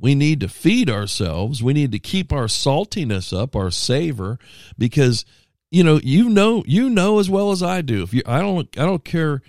we 0.00 0.14
need 0.14 0.40
to 0.40 0.48
feed 0.48 0.88
ourselves. 0.88 1.62
We 1.62 1.72
need 1.72 1.92
to 1.92 1.98
keep 1.98 2.32
our 2.32 2.44
saltiness 2.44 3.36
up, 3.36 3.56
our 3.56 3.70
savor, 3.70 4.38
because 4.78 5.24
you 5.70 5.82
know 5.82 6.00
you 6.02 6.28
know 6.28 6.62
you 6.66 6.88
know 6.88 7.18
as 7.18 7.28
well 7.28 7.50
as 7.50 7.62
I 7.62 7.82
do. 7.82 8.02
If 8.02 8.14
you, 8.14 8.22
I 8.26 8.40
don't 8.40 8.68
I 8.78 8.84
don't 8.84 9.04
care 9.04 9.42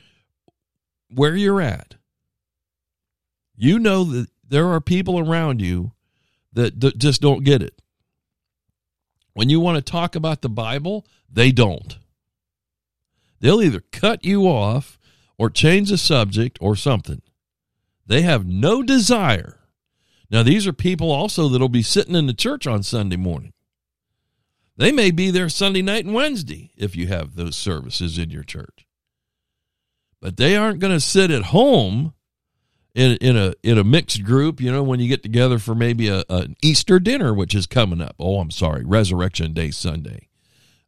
where 1.14 1.36
you're 1.36 1.62
at. 1.62 1.96
You 3.56 3.78
know 3.78 4.04
that 4.06 4.30
there 4.48 4.68
are 4.70 4.82
people 4.82 5.20
around 5.20 5.62
you 5.62 5.92
that 6.54 6.80
d- 6.80 6.94
just 6.98 7.22
don't 7.22 7.44
get 7.44 7.62
it. 7.62 7.82
When 9.34 9.50
you 9.50 9.60
want 9.60 9.78
to 9.78 9.92
talk 9.92 10.16
about 10.16 10.42
the 10.42 10.50
Bible, 10.50 11.06
they 11.32 11.52
don't. 11.52 11.98
They'll 13.40 13.62
either 13.62 13.84
cut 13.92 14.26
you 14.26 14.44
off 14.44 14.98
or 15.38 15.50
change 15.50 15.90
the 15.90 15.98
subject 15.98 16.58
or 16.60 16.76
something. 16.76 17.22
They 18.06 18.24
have 18.24 18.46
no 18.46 18.82
desire. 18.82 19.59
Now, 20.30 20.44
these 20.44 20.68
are 20.68 20.74
people 20.74 21.12
also 21.12 21.48
that'll 21.48 21.70
be 21.70 21.82
sitting 21.82 22.16
in 22.16 22.28
the 22.28 22.34
church 22.34 22.68
on 22.68 22.84
Sunday 22.84 23.18
morning. 23.18 23.54
They 24.78 24.92
may 24.92 25.12
be 25.12 25.32
there 25.32 25.50
Sunday 25.50 25.82
night 25.82 26.06
and 26.06 26.14
Wednesday 26.14 26.72
if 26.78 26.96
you 26.96 27.08
have 27.08 27.36
those 27.36 27.56
services 27.56 28.18
in 28.18 28.30
your 28.30 28.44
church. 28.44 28.88
But 30.22 30.38
they 30.38 30.56
aren't 30.56 30.80
going 30.80 30.94
to 30.94 31.00
sit 31.00 31.32
at 31.32 31.46
home 31.46 32.14
in 32.96 33.18
in 33.18 33.38
a 33.38 33.54
in 33.64 33.78
a 33.78 33.84
mixed 33.84 34.24
group, 34.24 34.60
you 34.60 34.72
know, 34.72 34.84
when 34.84 35.00
you 35.00 35.08
get 35.08 35.24
together 35.24 35.60
for 35.60 35.76
maybe 35.76 36.08
a, 36.08 36.24
an 36.30 36.56
Easter 36.62 37.00
dinner, 37.00 37.34
which 37.34 37.56
is 37.56 37.66
coming 37.66 38.02
up. 38.02 38.16
Oh, 38.20 38.40
I'm 38.40 38.52
sorry, 38.52 38.84
Resurrection 38.84 39.54
Day 39.54 39.72
Sunday 39.72 40.28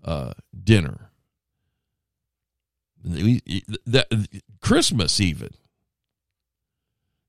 uh, 0.04 0.34
dinner. 0.64 1.12
That 3.04 4.08
Christmas 4.62 5.20
even. 5.20 5.52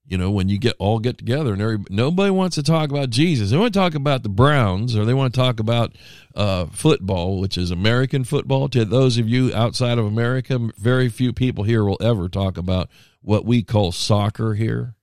You 0.05 0.17
know, 0.17 0.31
when 0.31 0.49
you 0.49 0.57
get 0.57 0.75
all 0.79 0.99
get 0.99 1.17
together 1.17 1.53
and 1.53 1.61
everybody, 1.61 1.95
nobody 1.95 2.29
wants 2.29 2.55
to 2.55 2.63
talk 2.63 2.89
about 2.89 3.09
Jesus. 3.09 3.49
They 3.49 3.57
want 3.57 3.73
to 3.73 3.79
talk 3.79 3.95
about 3.95 4.23
the 4.23 4.29
Browns 4.29 4.95
or 4.95 5.05
they 5.05 5.13
want 5.13 5.33
to 5.33 5.39
talk 5.39 5.59
about 5.59 5.93
uh, 6.35 6.65
football, 6.65 7.39
which 7.39 7.57
is 7.57 7.71
American 7.71 8.23
football. 8.25 8.67
To 8.69 8.83
those 8.83 9.17
of 9.17 9.29
you 9.29 9.53
outside 9.53 9.97
of 9.97 10.05
America, 10.05 10.69
very 10.77 11.07
few 11.07 11.31
people 11.31 11.63
here 11.63 11.85
will 11.85 12.01
ever 12.01 12.27
talk 12.27 12.57
about 12.57 12.89
what 13.21 13.45
we 13.45 13.63
call 13.63 13.93
soccer 13.93 14.55
here. 14.55 14.95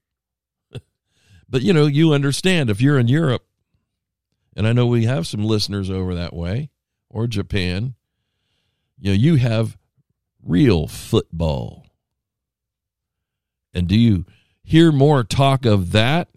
but 1.48 1.62
you 1.62 1.72
know, 1.72 1.86
you 1.86 2.12
understand 2.12 2.68
if 2.68 2.82
you're 2.82 2.98
in 2.98 3.08
Europe, 3.08 3.44
and 4.54 4.66
I 4.66 4.74
know 4.74 4.86
we 4.86 5.04
have 5.06 5.26
some 5.26 5.44
listeners 5.44 5.88
over 5.88 6.14
that 6.14 6.34
way 6.34 6.68
or 7.08 7.26
Japan. 7.26 7.94
You 8.98 9.12
know, 9.12 9.16
you 9.16 9.36
have 9.36 9.78
real 10.42 10.86
football. 10.86 11.86
And 13.72 13.88
do 13.88 13.96
you 13.96 14.26
hear 14.70 14.92
more 14.92 15.24
talk 15.24 15.66
of 15.66 15.90
that? 15.90 16.28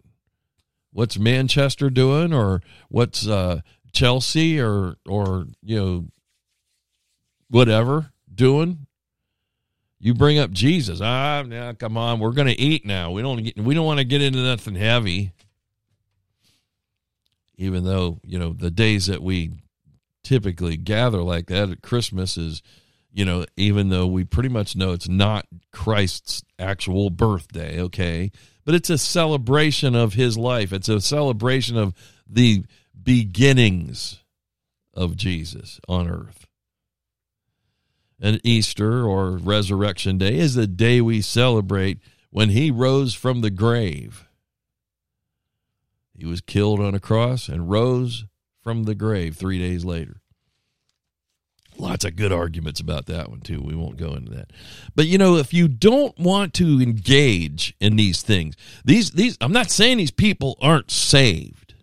What's 0.91 1.19
Manchester 1.19 1.91
doing, 1.91 2.33
or 2.33 2.61
what's 2.89 3.27
uh, 3.27 3.61
Chelsea, 3.91 4.59
or 4.59 4.95
or 5.07 5.45
you 5.61 5.79
know, 5.79 6.05
whatever 7.49 8.11
doing? 8.33 8.87
You 9.99 10.13
bring 10.15 10.39
up 10.39 10.51
Jesus. 10.51 10.99
Ah, 10.99 11.43
now 11.45 11.73
come 11.73 11.95
on, 11.95 12.19
we're 12.19 12.31
going 12.31 12.47
to 12.47 12.59
eat 12.59 12.85
now. 12.85 13.11
We 13.11 13.21
don't 13.21 13.43
get, 13.43 13.57
we 13.57 13.75
don't 13.75 13.85
want 13.85 13.99
to 13.99 14.03
get 14.03 14.21
into 14.21 14.39
nothing 14.39 14.75
heavy. 14.75 15.31
Even 17.55 17.83
though 17.83 18.19
you 18.23 18.39
know 18.39 18.53
the 18.53 18.71
days 18.71 19.05
that 19.05 19.21
we 19.21 19.51
typically 20.23 20.75
gather 20.75 21.21
like 21.21 21.47
that 21.47 21.69
at 21.69 21.81
Christmas 21.83 22.35
is 22.35 22.63
you 23.13 23.23
know, 23.23 23.45
even 23.55 23.89
though 23.89 24.07
we 24.07 24.23
pretty 24.23 24.49
much 24.49 24.75
know 24.75 24.91
it's 24.91 25.07
not 25.07 25.45
Christ's 25.71 26.43
actual 26.57 27.11
birthday, 27.11 27.79
okay? 27.79 28.31
But 28.65 28.73
it's 28.73 28.89
a 28.89 28.97
celebration 28.97 29.95
of 29.95 30.15
his 30.15 30.35
life. 30.35 30.73
It's 30.73 30.89
a 30.89 30.99
celebration 30.99 31.77
of 31.77 31.93
the 32.27 32.65
beginnings 33.01 34.19
of 34.95 35.15
Jesus 35.15 35.79
on 35.87 36.09
earth. 36.09 36.47
And 38.19 38.41
Easter 38.43 39.05
or 39.05 39.37
Resurrection 39.37 40.17
Day 40.17 40.37
is 40.37 40.55
the 40.55 40.67
day 40.67 40.99
we 40.99 41.21
celebrate 41.21 41.99
when 42.31 42.49
he 42.49 42.71
rose 42.71 43.13
from 43.13 43.41
the 43.41 43.51
grave. 43.51 44.27
He 46.17 46.25
was 46.25 46.41
killed 46.41 46.79
on 46.79 46.95
a 46.95 46.99
cross 46.99 47.47
and 47.47 47.69
rose 47.69 48.25
from 48.61 48.85
the 48.85 48.95
grave 48.95 49.35
three 49.35 49.59
days 49.59 49.85
later. 49.85 50.22
Lots 51.77 52.05
of 52.05 52.15
good 52.15 52.31
arguments 52.31 52.79
about 52.79 53.07
that 53.07 53.29
one 53.29 53.41
too. 53.41 53.61
We 53.61 53.75
won't 53.75 53.97
go 53.97 54.13
into 54.13 54.31
that. 54.31 54.51
But 54.95 55.07
you 55.07 55.17
know, 55.17 55.37
if 55.37 55.53
you 55.53 55.67
don't 55.67 56.17
want 56.19 56.53
to 56.55 56.81
engage 56.81 57.75
in 57.79 57.95
these 57.95 58.21
things, 58.21 58.55
these 58.85 59.11
these 59.11 59.37
I'm 59.41 59.51
not 59.51 59.71
saying 59.71 59.97
these 59.97 60.11
people 60.11 60.57
aren't 60.61 60.91
saved. 60.91 61.73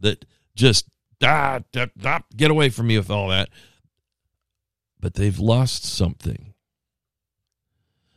That 0.00 0.24
just 0.54 0.86
ah, 1.22 1.60
ah, 2.04 2.20
get 2.36 2.50
away 2.50 2.68
from 2.68 2.88
me 2.88 2.98
with 2.98 3.10
all 3.10 3.28
that. 3.28 3.48
But 5.00 5.14
they've 5.14 5.38
lost 5.38 5.84
something. 5.84 6.54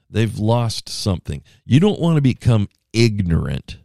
They've 0.10 0.38
lost 0.38 0.90
something. 0.90 1.42
You 1.66 1.80
don't 1.80 2.00
want 2.00 2.18
to 2.18 2.22
become 2.22 2.68
ignorant 2.92 3.78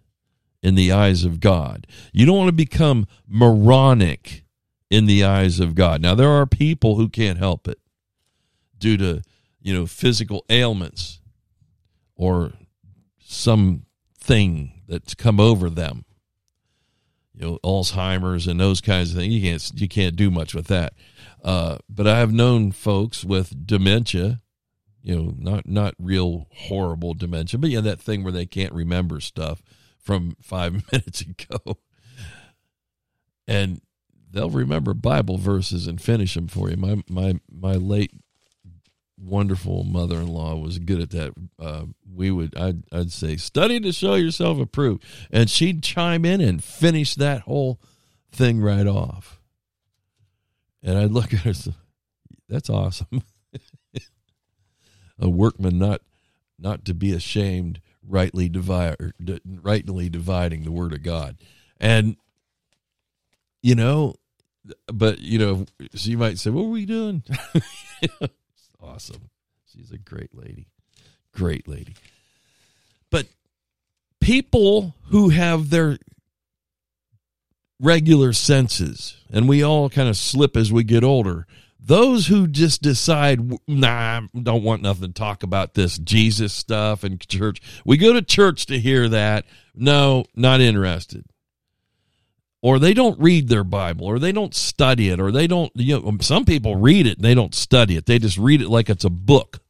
in 0.62 0.74
the 0.74 0.90
eyes 0.90 1.24
of 1.24 1.38
God. 1.38 1.86
You 2.12 2.26
don't 2.26 2.36
want 2.36 2.48
to 2.48 2.52
become 2.52 3.06
moronic 3.28 4.42
in 4.90 5.06
the 5.06 5.24
eyes 5.24 5.60
of 5.60 5.74
God. 5.74 6.00
Now 6.00 6.14
there 6.14 6.30
are 6.30 6.46
people 6.46 6.96
who 6.96 7.08
can't 7.08 7.38
help 7.38 7.68
it 7.68 7.78
due 8.78 8.96
to, 8.98 9.22
you 9.60 9.74
know, 9.74 9.86
physical 9.86 10.44
ailments 10.48 11.20
or 12.14 12.52
something 13.18 14.82
that's 14.88 15.14
come 15.14 15.40
over 15.40 15.68
them. 15.68 16.04
You 17.34 17.46
know, 17.46 17.58
Alzheimer's 17.62 18.46
and 18.46 18.58
those 18.58 18.80
kinds 18.80 19.10
of 19.10 19.18
things. 19.18 19.34
You 19.34 19.42
can't 19.42 19.80
you 19.80 19.88
can't 19.88 20.16
do 20.16 20.30
much 20.30 20.54
with 20.54 20.68
that. 20.68 20.94
Uh, 21.44 21.78
but 21.88 22.06
I 22.06 22.18
have 22.18 22.32
known 22.32 22.72
folks 22.72 23.24
with 23.24 23.66
dementia, 23.66 24.40
you 25.02 25.16
know, 25.16 25.34
not 25.36 25.68
not 25.68 25.94
real 25.98 26.46
horrible 26.50 27.12
dementia, 27.12 27.58
but 27.58 27.70
yeah, 27.70 27.82
that 27.82 28.00
thing 28.00 28.24
where 28.24 28.32
they 28.32 28.46
can't 28.46 28.72
remember 28.72 29.20
stuff 29.20 29.62
from 30.00 30.36
five 30.42 30.72
minutes 30.92 31.20
ago. 31.20 31.78
And 33.46 33.80
they'll 34.30 34.50
remember 34.50 34.94
Bible 34.94 35.38
verses 35.38 35.86
and 35.86 36.00
finish 36.00 36.34
them 36.34 36.48
for 36.48 36.70
you. 36.70 36.76
My 36.76 37.02
my 37.08 37.40
my 37.50 37.74
late 37.74 38.12
wonderful 39.18 39.84
mother-in-law 39.84 40.56
was 40.56 40.78
good 40.78 41.00
at 41.00 41.10
that. 41.10 41.32
Uh, 41.58 41.84
we 42.14 42.30
would 42.30 42.56
I'd, 42.56 42.82
I'd 42.92 43.12
say 43.12 43.36
study 43.36 43.80
to 43.80 43.92
show 43.92 44.14
yourself 44.14 44.58
approved, 44.58 45.04
and 45.30 45.48
she'd 45.48 45.82
chime 45.82 46.24
in 46.24 46.40
and 46.40 46.62
finish 46.62 47.14
that 47.14 47.42
whole 47.42 47.80
thing 48.30 48.60
right 48.60 48.86
off. 48.86 49.40
And 50.82 50.98
I'd 50.98 51.10
look 51.10 51.32
at 51.32 51.40
her, 51.40 51.54
say, 51.54 51.72
that's 52.48 52.70
awesome. 52.70 53.22
A 55.18 55.28
workman 55.28 55.78
not 55.78 56.02
not 56.58 56.84
to 56.84 56.94
be 56.94 57.12
ashamed, 57.12 57.80
rightly 58.06 58.48
divide, 58.48 58.96
rightly 59.44 60.08
dividing 60.08 60.64
the 60.64 60.72
word 60.72 60.92
of 60.92 61.02
God, 61.02 61.38
and 61.78 62.16
you 63.62 63.74
know, 63.74 64.14
but 64.92 65.20
you 65.20 65.38
know, 65.38 65.66
she 65.94 66.16
might 66.16 66.38
say, 66.38 66.50
"What 66.50 66.64
are 66.64 66.70
we 66.70 66.86
doing?" 66.86 67.22
awesome. 68.82 69.30
She's 69.72 69.90
a 69.92 69.98
great 69.98 70.34
lady, 70.34 70.68
great 71.32 71.68
lady. 71.68 71.94
But 73.10 73.26
people 74.20 74.94
who 75.08 75.30
have 75.30 75.70
their 75.70 75.98
regular 77.80 78.32
senses, 78.32 79.18
and 79.30 79.48
we 79.48 79.62
all 79.62 79.90
kind 79.90 80.08
of 80.08 80.16
slip 80.16 80.56
as 80.56 80.72
we 80.72 80.84
get 80.84 81.04
older. 81.04 81.46
Those 81.78 82.26
who 82.26 82.48
just 82.48 82.82
decide, 82.82 83.52
nah, 83.68 84.22
don't 84.42 84.64
want 84.64 84.82
nothing 84.82 85.06
to 85.06 85.12
talk 85.12 85.44
about 85.44 85.74
this 85.74 85.98
Jesus 85.98 86.52
stuff 86.52 87.04
and 87.04 87.20
church. 87.20 87.60
We 87.84 87.96
go 87.96 88.12
to 88.12 88.22
church 88.22 88.66
to 88.66 88.80
hear 88.80 89.08
that. 89.08 89.44
No, 89.72 90.24
not 90.34 90.60
interested 90.60 91.24
or 92.62 92.78
they 92.78 92.94
don't 92.94 93.20
read 93.20 93.48
their 93.48 93.64
Bible, 93.64 94.06
or 94.06 94.18
they 94.18 94.32
don't 94.32 94.54
study 94.54 95.08
it, 95.08 95.20
or 95.20 95.30
they 95.30 95.46
don't, 95.46 95.70
you 95.74 96.00
know, 96.00 96.16
some 96.20 96.44
people 96.44 96.76
read 96.76 97.06
it 97.06 97.18
and 97.18 97.24
they 97.24 97.34
don't 97.34 97.54
study 97.54 97.96
it. 97.96 98.06
They 98.06 98.18
just 98.18 98.38
read 98.38 98.62
it 98.62 98.68
like 98.68 98.88
it's 98.88 99.04
a 99.04 99.10
book. 99.10 99.60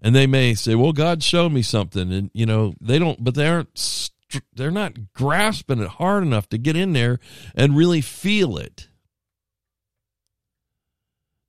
And 0.00 0.14
they 0.14 0.26
may 0.26 0.54
say, 0.54 0.74
well, 0.74 0.92
God 0.92 1.22
showed 1.22 1.52
me 1.52 1.62
something. 1.62 2.12
And, 2.12 2.30
you 2.32 2.46
know, 2.46 2.74
they 2.80 2.98
don't, 2.98 3.22
but 3.22 3.34
they 3.34 3.46
aren't, 3.46 4.10
they're 4.54 4.70
not 4.70 5.12
grasping 5.12 5.80
it 5.80 5.88
hard 5.88 6.22
enough 6.22 6.48
to 6.48 6.58
get 6.58 6.76
in 6.76 6.92
there 6.92 7.18
and 7.54 7.76
really 7.76 8.00
feel 8.00 8.56
it. 8.56 8.88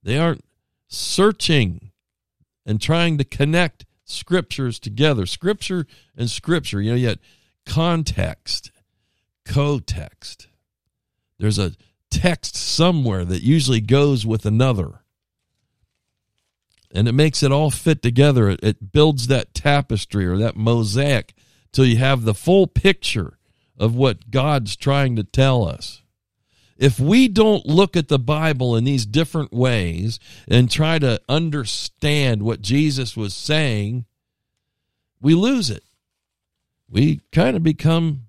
They 0.02 0.18
aren't 0.18 0.44
searching 0.88 1.90
and 2.66 2.80
trying 2.80 3.18
to 3.18 3.24
connect 3.24 3.86
scriptures 4.04 4.78
together. 4.78 5.26
Scripture 5.26 5.86
and 6.16 6.28
scripture, 6.30 6.80
you 6.80 6.90
know, 6.90 6.96
yet 6.96 7.18
context 7.66 8.70
co-text. 9.44 10.48
There's 11.38 11.58
a 11.58 11.72
text 12.10 12.56
somewhere 12.56 13.24
that 13.24 13.42
usually 13.42 13.80
goes 13.80 14.24
with 14.24 14.46
another. 14.46 15.00
And 16.92 17.08
it 17.08 17.12
makes 17.12 17.42
it 17.42 17.50
all 17.50 17.70
fit 17.70 18.02
together. 18.02 18.48
It, 18.50 18.60
it 18.62 18.92
builds 18.92 19.26
that 19.26 19.52
tapestry 19.52 20.26
or 20.26 20.36
that 20.38 20.56
mosaic 20.56 21.34
till 21.72 21.84
you 21.84 21.96
have 21.96 22.22
the 22.22 22.34
full 22.34 22.66
picture 22.68 23.38
of 23.76 23.96
what 23.96 24.30
God's 24.30 24.76
trying 24.76 25.16
to 25.16 25.24
tell 25.24 25.66
us. 25.66 26.02
If 26.76 26.98
we 26.98 27.28
don't 27.28 27.66
look 27.66 27.96
at 27.96 28.08
the 28.08 28.18
Bible 28.18 28.76
in 28.76 28.84
these 28.84 29.06
different 29.06 29.52
ways 29.52 30.18
and 30.48 30.70
try 30.70 30.98
to 30.98 31.20
understand 31.28 32.42
what 32.42 32.62
Jesus 32.62 33.16
was 33.16 33.34
saying, 33.34 34.04
we 35.20 35.34
lose 35.34 35.70
it. 35.70 35.82
We 36.88 37.20
kind 37.32 37.56
of 37.56 37.62
become 37.62 38.26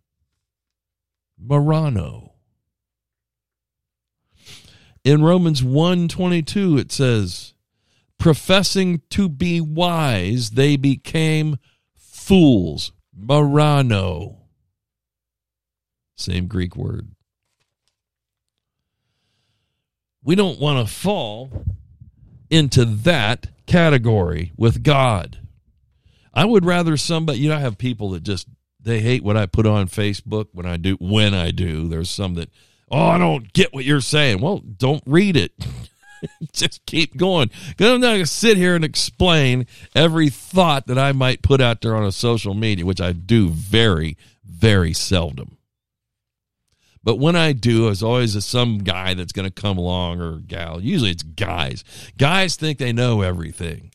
Morano. 1.47 2.33
In 5.03 5.21
Romans 5.21 5.61
1:22 5.61 6.79
it 6.79 6.91
says, 6.91 7.53
professing 8.17 9.01
to 9.11 9.29
be 9.29 9.61
wise, 9.61 10.51
they 10.51 10.75
became 10.75 11.57
fools. 11.95 12.91
Morano. 13.15 14.37
Same 16.17 16.47
Greek 16.47 16.75
word. 16.75 17.09
We 20.23 20.35
don't 20.35 20.59
want 20.59 20.85
to 20.85 20.93
fall 20.93 21.65
into 22.49 22.83
that 22.83 23.47
category 23.67 24.53
with 24.57 24.81
God. 24.81 25.39
I 26.33 26.45
would 26.45 26.65
rather 26.65 26.97
somebody, 26.97 27.39
you 27.39 27.49
know, 27.49 27.55
I 27.55 27.59
have 27.59 27.77
people 27.77 28.09
that 28.11 28.23
just 28.23 28.47
they 28.85 29.01
hate 29.01 29.23
what 29.23 29.35
I 29.35 29.47
put 29.47 29.65
on 29.65 29.87
Facebook 29.87 30.47
when 30.53 30.65
I 30.65 30.77
do 30.77 30.95
when 30.95 31.33
I 31.33 31.51
do. 31.51 31.87
There's 31.87 32.09
some 32.09 32.35
that, 32.35 32.49
oh, 32.89 33.07
I 33.07 33.17
don't 33.17 33.51
get 33.51 33.73
what 33.73 33.83
you're 33.83 33.99
saying. 33.99 34.41
Well, 34.41 34.59
don't 34.59 35.03
read 35.05 35.35
it. 35.35 35.51
just 36.53 36.85
keep 36.85 37.17
going. 37.17 37.49
I'm 37.79 37.99
not 37.99 38.17
to 38.17 38.25
sit 38.25 38.57
here 38.57 38.75
and 38.75 38.85
explain 38.85 39.67
every 39.93 40.29
thought 40.29 40.87
that 40.87 40.97
I 40.97 41.11
might 41.11 41.41
put 41.41 41.61
out 41.61 41.81
there 41.81 41.95
on 41.95 42.05
a 42.05 42.11
social 42.11 42.53
media, 42.53 42.85
which 42.85 43.01
I 43.01 43.11
do 43.11 43.49
very, 43.49 44.17
very 44.43 44.93
seldom. 44.93 45.57
But 47.03 47.17
when 47.17 47.35
I 47.35 47.53
do, 47.53 47.85
there's 47.85 48.01
always 48.01 48.43
some 48.43 48.79
guy 48.79 49.13
that's 49.13 49.31
going 49.31 49.47
to 49.47 49.61
come 49.61 49.77
along 49.77 50.21
or 50.21 50.39
gal. 50.39 50.81
Usually 50.81 51.11
it's 51.11 51.21
guys. 51.21 51.83
Guys 52.17 52.55
think 52.55 52.79
they 52.79 52.93
know 52.93 53.21
everything, 53.21 53.91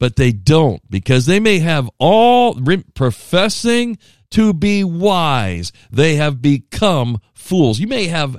but 0.00 0.16
they 0.16 0.32
don't 0.32 0.82
because 0.90 1.26
they 1.26 1.38
may 1.38 1.60
have 1.60 1.88
all 1.98 2.58
professing 2.94 3.98
to 4.30 4.52
be 4.52 4.82
wise. 4.82 5.72
They 5.92 6.16
have 6.16 6.42
become 6.42 7.20
fools. 7.34 7.78
You 7.78 7.86
may 7.86 8.06
have 8.06 8.36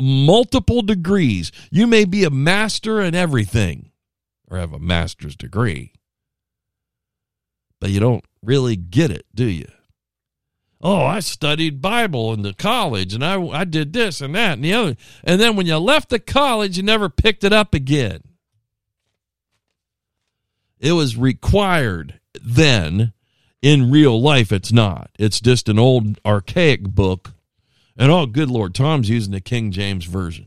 multiple 0.00 0.82
degrees. 0.82 1.50
You 1.70 1.86
may 1.86 2.04
be 2.04 2.24
a 2.24 2.30
master 2.30 3.00
in 3.02 3.14
everything 3.14 3.90
or 4.48 4.58
have 4.58 4.72
a 4.72 4.78
master's 4.78 5.36
degree, 5.36 5.92
but 7.80 7.90
you 7.90 7.98
don't 8.00 8.24
really 8.42 8.76
get 8.76 9.10
it, 9.10 9.26
do 9.34 9.46
you? 9.46 9.66
Oh, 10.80 11.04
I 11.04 11.20
studied 11.20 11.82
Bible 11.82 12.32
in 12.32 12.42
the 12.42 12.54
college 12.54 13.12
and 13.14 13.24
I, 13.24 13.42
I 13.48 13.64
did 13.64 13.92
this 13.92 14.20
and 14.20 14.34
that 14.36 14.54
and 14.54 14.64
the 14.64 14.72
other. 14.72 14.96
And 15.24 15.40
then 15.40 15.56
when 15.56 15.66
you 15.66 15.76
left 15.76 16.08
the 16.08 16.20
college, 16.20 16.76
you 16.76 16.82
never 16.82 17.08
picked 17.10 17.44
it 17.44 17.52
up 17.52 17.74
again. 17.74 18.22
It 20.80 20.92
was 20.92 21.16
required 21.16 22.18
then. 22.42 23.12
In 23.62 23.90
real 23.90 24.18
life, 24.18 24.52
it's 24.52 24.72
not. 24.72 25.10
It's 25.18 25.38
just 25.38 25.68
an 25.68 25.78
old 25.78 26.18
archaic 26.24 26.82
book 26.82 27.34
and 28.00 28.10
oh, 28.10 28.24
good 28.24 28.48
Lord, 28.48 28.74
Tom's 28.74 29.10
using 29.10 29.32
the 29.32 29.42
King 29.42 29.72
James 29.72 30.06
Version. 30.06 30.46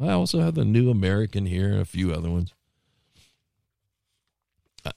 I 0.00 0.10
also 0.10 0.38
have 0.38 0.54
the 0.54 0.64
New 0.64 0.88
American 0.88 1.44
here 1.44 1.66
and 1.66 1.80
a 1.80 1.84
few 1.84 2.12
other 2.12 2.30
ones. 2.30 2.54
Uh, 4.84 4.92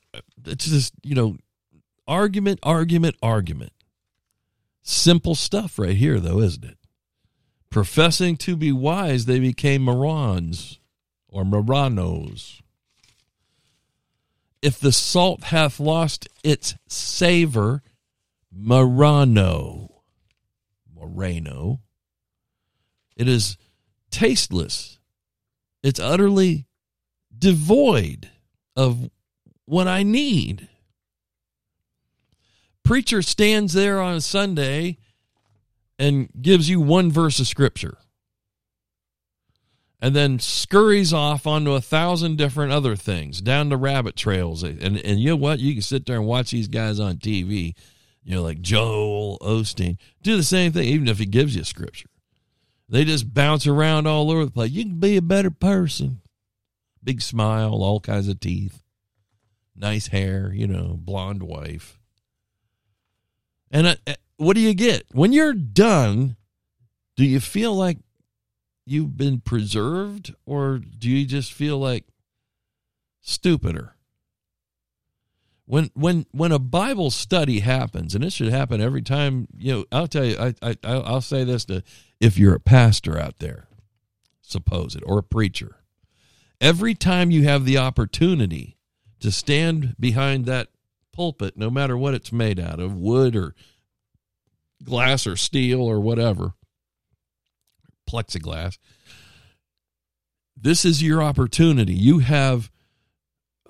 it's 0.45 0.67
just, 0.67 0.93
you 1.01 1.15
know, 1.15 1.37
argument, 2.07 2.59
argument, 2.61 3.15
argument. 3.23 3.71
Simple 4.83 5.33
stuff 5.33 5.79
right 5.79 5.95
here, 5.95 6.19
though, 6.19 6.39
isn't 6.41 6.63
it? 6.63 6.77
Professing 7.71 8.37
to 8.37 8.55
be 8.55 8.71
wise, 8.71 9.25
they 9.25 9.39
became 9.39 9.81
morons 9.81 10.79
or 11.27 11.43
moranos. 11.43 12.61
If 14.61 14.79
the 14.79 14.91
salt 14.91 15.45
hath 15.45 15.79
lost 15.79 16.27
its 16.43 16.75
savor, 16.87 17.81
morano 18.51 19.89
Moreno. 20.99 21.81
It 23.15 23.27
is 23.27 23.57
tasteless. 24.11 24.99
It's 25.83 25.99
utterly 25.99 26.67
devoid 27.37 28.29
of 28.75 29.09
what 29.65 29.87
I 29.87 30.03
need. 30.03 30.67
Preacher 32.83 33.21
stands 33.21 33.73
there 33.73 34.01
on 34.01 34.15
a 34.15 34.21
Sunday 34.21 34.97
and 35.97 36.29
gives 36.41 36.69
you 36.69 36.79
one 36.79 37.11
verse 37.11 37.39
of 37.39 37.47
scripture 37.47 37.97
and 40.01 40.15
then 40.15 40.39
scurries 40.39 41.13
off 41.13 41.45
onto 41.45 41.73
a 41.73 41.81
thousand 41.81 42.37
different 42.37 42.71
other 42.71 42.95
things 42.95 43.41
down 43.41 43.69
the 43.69 43.77
rabbit 43.77 44.15
trails 44.15 44.63
and 44.63 44.81
and 44.81 45.19
you 45.19 45.29
know 45.29 45.35
what 45.35 45.59
you 45.59 45.73
can 45.73 45.81
sit 45.81 46.05
there 46.05 46.17
and 46.17 46.25
watch 46.25 46.51
these 46.51 46.67
guys 46.67 46.99
on 46.99 47.17
TV 47.17 47.75
you 48.23 48.35
know, 48.35 48.43
like 48.43 48.61
Joel 48.61 49.39
Osteen, 49.41 49.97
do 50.21 50.37
the 50.37 50.43
same 50.43 50.71
thing, 50.71 50.83
even 50.83 51.07
if 51.07 51.17
he 51.17 51.25
gives 51.25 51.55
you 51.55 51.63
scripture. 51.63 52.09
They 52.87 53.03
just 53.03 53.33
bounce 53.33 53.65
around 53.65 54.05
all 54.05 54.29
over 54.29 54.45
the 54.45 54.51
place. 54.51 54.71
You 54.71 54.83
can 54.83 54.99
be 54.99 55.17
a 55.17 55.21
better 55.21 55.49
person. 55.49 56.21
Big 57.03 57.21
smile, 57.21 57.81
all 57.81 57.99
kinds 57.99 58.27
of 58.27 58.39
teeth, 58.39 58.83
nice 59.75 60.07
hair, 60.07 60.51
you 60.53 60.67
know, 60.67 60.95
blonde 60.99 61.41
wife. 61.41 61.97
And 63.71 63.87
uh, 63.87 63.95
uh, 64.05 64.13
what 64.37 64.55
do 64.55 64.61
you 64.61 64.75
get? 64.75 65.05
When 65.11 65.33
you're 65.33 65.53
done, 65.53 66.35
do 67.15 67.25
you 67.25 67.39
feel 67.39 67.73
like 67.73 67.97
you've 68.89 69.17
been 69.17 69.39
preserved 69.39 70.33
or 70.45 70.79
do 70.79 71.09
you 71.09 71.25
just 71.25 71.53
feel 71.53 71.77
like 71.77 72.05
stupider? 73.21 73.95
when 75.69 75.91
when 75.93 76.25
when 76.31 76.51
a 76.51 76.57
Bible 76.57 77.11
study 77.11 77.59
happens, 77.59 78.15
and 78.15 78.23
it 78.23 78.33
should 78.33 78.51
happen 78.51 78.81
every 78.81 79.03
time. 79.03 79.47
You 79.55 79.71
know, 79.71 79.85
I'll 79.91 80.07
tell 80.07 80.25
you, 80.25 80.35
I, 80.35 80.55
I 80.63 80.75
I'll 80.83 81.21
say 81.21 81.43
this 81.43 81.63
to 81.65 81.83
if 82.19 82.39
you're 82.39 82.55
a 82.55 82.59
pastor 82.59 83.19
out 83.19 83.37
there, 83.37 83.67
suppose 84.41 84.95
it, 84.95 85.03
or 85.05 85.19
a 85.19 85.23
preacher, 85.23 85.75
every 86.59 86.95
time 86.95 87.29
you 87.29 87.43
have 87.43 87.65
the 87.65 87.77
opportunity 87.77 88.77
to 89.19 89.31
stand 89.31 89.95
behind 89.99 90.47
that 90.47 90.69
pulpit, 91.13 91.55
no 91.55 91.69
matter 91.69 91.95
what 91.95 92.15
it's 92.15 92.31
made 92.31 92.59
out 92.59 92.79
of, 92.79 92.95
wood 92.95 93.35
or 93.35 93.53
glass 94.83 95.27
or 95.27 95.35
steel 95.35 95.81
or 95.81 95.99
whatever, 95.99 96.53
plexiglass. 98.09 98.77
This 100.55 100.83
is 100.83 101.03
your 101.03 101.21
opportunity. 101.21 101.93
You 101.93 102.19
have 102.19 102.69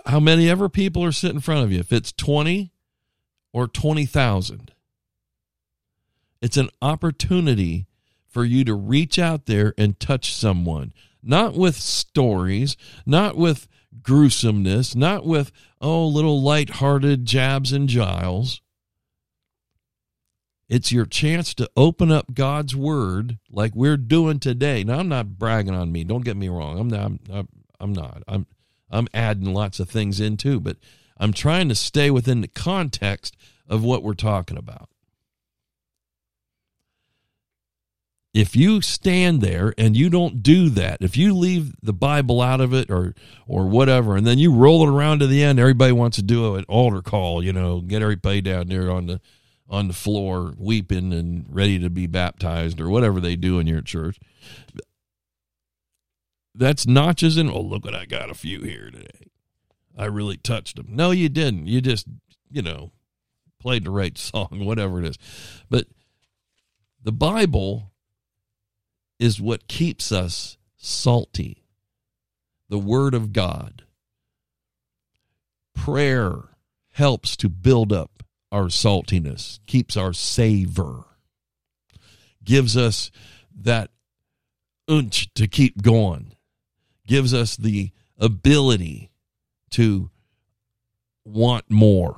how 0.06 0.20
many 0.20 0.50
ever 0.50 0.70
people 0.70 1.04
are 1.04 1.12
sitting 1.12 1.38
in 1.38 1.42
front 1.42 1.64
of 1.64 1.72
you, 1.72 1.80
if 1.80 1.92
it's 1.92 2.12
20 2.12 2.72
or 3.54 3.68
20,000, 3.68 4.72
it's 6.42 6.58
an 6.58 6.70
opportunity 6.82 7.88
for 8.28 8.46
you 8.46 8.64
to 8.64 8.74
reach 8.74 9.20
out 9.20 9.46
there 9.46 9.74
and 9.78 10.00
touch 10.00 10.34
someone, 10.34 10.94
not 11.22 11.56
with 11.56 11.76
stories, 11.76 12.78
not 13.06 13.36
with 13.36 13.68
gruesomeness, 14.02 14.96
not 14.96 15.26
with, 15.26 15.52
oh, 15.82 16.08
little 16.08 16.42
light-hearted 16.42 17.26
jabs 17.26 17.74
and 17.74 17.90
giles. 17.90 18.62
It's 20.70 20.92
your 20.92 21.08
chance 21.08 21.56
to 21.56 21.70
open 21.76 22.12
up 22.12 22.36
God's 22.36 22.76
word 22.76 23.40
like 23.50 23.76
we're 23.76 23.98
doing 23.98 24.40
today. 24.40 24.84
Now, 24.84 25.00
I'm 25.00 25.10
not 25.10 25.40
bragging 25.40 25.74
on 25.74 25.92
me. 25.92 26.04
Don't 26.04 26.24
get 26.24 26.38
me 26.38 26.48
wrong. 26.48 26.80
I'm 26.80 26.88
not. 26.88 27.12
I'm, 27.34 27.48
I'm 27.80 27.94
not. 27.94 28.22
I'm 28.28 28.46
I'm 28.92 29.08
adding 29.14 29.54
lots 29.54 29.80
of 29.80 29.90
things 29.90 30.20
in 30.20 30.38
too, 30.38 30.60
but 30.60 30.78
I'm 31.18 31.34
trying 31.34 31.70
to 31.70 31.76
stay 31.76 32.12
within 32.12 32.42
the 32.42 32.48
context 32.48 33.36
of 33.68 33.84
what 33.84 34.04
we're 34.04 34.14
talking 34.14 34.58
about. 34.58 34.90
If 38.32 38.56
you 38.56 38.82
stand 38.82 39.42
there 39.42 39.74
and 39.76 39.98
you 39.98 40.10
don't 40.10 40.44
do 40.44 40.70
that, 40.70 41.00
if 41.02 41.18
you 41.18 41.36
leave 41.36 41.74
the 41.82 41.94
Bible 41.94 42.42
out 42.42 42.62
of 42.62 42.74
it 42.74 42.92
or 42.92 43.16
or 43.48 43.68
whatever, 43.68 44.16
and 44.16 44.26
then 44.26 44.38
you 44.38 44.54
roll 44.54 44.88
it 44.88 44.92
around 44.92 45.20
to 45.20 45.28
the 45.28 45.44
end, 45.44 45.60
everybody 45.60 45.92
wants 45.92 46.18
to 46.18 46.24
do 46.24 46.56
an 46.56 46.64
altar 46.66 47.02
call, 47.02 47.44
you 47.44 47.52
know, 47.52 47.82
get 47.82 48.04
everybody 48.04 48.42
down 48.42 48.68
there 48.68 48.92
on 48.92 49.08
the 49.08 49.20
on 49.70 49.88
the 49.88 49.94
floor 49.94 50.54
weeping 50.58 51.14
and 51.14 51.46
ready 51.50 51.78
to 51.80 51.90
be 51.90 52.08
baptized 52.08 52.82
or 52.82 52.90
whatever 52.90 53.20
they 53.20 53.36
do 53.36 53.60
in 53.60 53.68
your 53.68 53.82
church 53.82 54.20
that's 56.60 56.86
notches 56.86 57.38
in. 57.38 57.50
Oh, 57.50 57.62
look 57.62 57.86
what 57.86 57.96
I 57.96 58.06
got 58.06 58.30
a 58.30 58.36
few 58.36 58.62
here 58.62 58.92
today. 58.92 59.32
I 59.98 60.06
really 60.06 60.38
touched 60.38 60.76
them. 60.76 60.88
No, 60.90 61.12
you 61.12 61.30
didn't. 61.30 61.68
You 61.68 61.82
just, 61.82 62.06
you 62.50 62.62
know, 62.62 62.92
played 63.60 63.86
the 63.86 63.92
right 63.92 64.18
song, 64.18 64.66
whatever 64.66 65.00
it 65.00 65.06
is. 65.06 65.18
But 65.70 65.88
the 67.02 67.12
Bible 67.12 67.92
is 69.20 69.42
what 69.42 69.68
keeps 69.68 70.12
us 70.12 70.58
salty. 70.76 71.64
The 72.68 72.80
Word 72.80 73.14
of 73.14 73.34
God. 73.34 73.84
Prayer 75.74 76.50
helps 76.92 77.38
to 77.38 77.48
build 77.48 77.94
up 77.94 78.19
our 78.52 78.66
saltiness, 78.66 79.60
keeps 79.68 79.96
our 79.96 80.14
savor, 80.14 81.06
gives 82.44 82.76
us 82.76 83.12
that 83.62 83.92
unch 84.90 85.28
to 85.36 85.48
keep 85.48 85.82
going 85.82 86.36
gives 87.10 87.34
us 87.34 87.58
the 87.58 87.92
ability 88.20 89.10
to 89.72 90.12
want 91.26 91.70
more. 91.70 92.18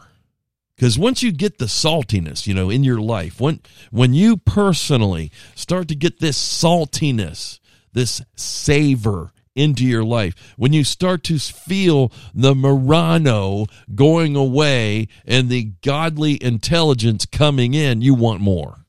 Because 0.76 1.00
once 1.00 1.24
you 1.24 1.32
get 1.32 1.60
the 1.60 1.65
saltiness 1.65 2.46
you 2.46 2.54
know 2.54 2.70
in 2.70 2.84
your 2.84 3.00
life 3.00 3.39
when 3.39 3.62
when 3.91 4.13
you 4.13 4.36
personally 4.36 5.32
start 5.56 5.88
to 5.88 5.96
get 5.96 6.20
this 6.20 6.38
saltiness 6.38 7.60
this 7.94 8.22
savor 8.36 9.32
into 9.56 9.86
your 9.86 10.04
life 10.04 10.54
when 10.58 10.72
you 10.72 10.84
start 10.84 11.24
to 11.24 11.38
feel 11.38 12.12
the 12.34 12.56
morano 12.56 13.66
going 13.94 14.36
away 14.36 15.08
and 15.26 15.50
the 15.50 15.72
godly 15.84 16.42
intelligence 16.42 17.26
coming 17.26 17.74
in 17.74 18.02
you 18.02 18.14
want 18.14 18.40
more 18.40 18.82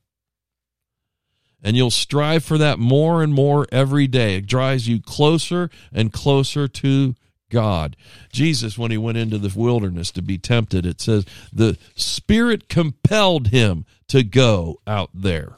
and 1.62 1.77
you'll 1.77 1.90
strive 1.90 2.44
for 2.44 2.59
that 2.59 2.79
more 2.79 3.22
and 3.22 3.33
more 3.33 3.66
every 3.70 4.07
day. 4.07 4.37
It 4.37 4.46
drives 4.46 4.88
you 4.88 5.01
closer 5.01 5.70
and 5.92 6.12
closer 6.12 6.66
to 6.66 7.14
God. 7.51 7.96
Jesus, 8.33 8.77
when 8.77 8.90
he 8.90 8.98
went 8.98 9.18
into 9.18 9.38
the 9.38 9.53
wilderness 9.57 10.11
to 10.12 10.22
be 10.22 10.38
tempted, 10.38 10.85
it 10.85 11.01
says 11.01 11.25
the 11.53 11.79
Spirit 11.94 12.68
compelled 12.68 13.48
him 13.48 13.85
to 14.09 14.25
go 14.25 14.81
out 14.87 15.11
there. 15.14 15.57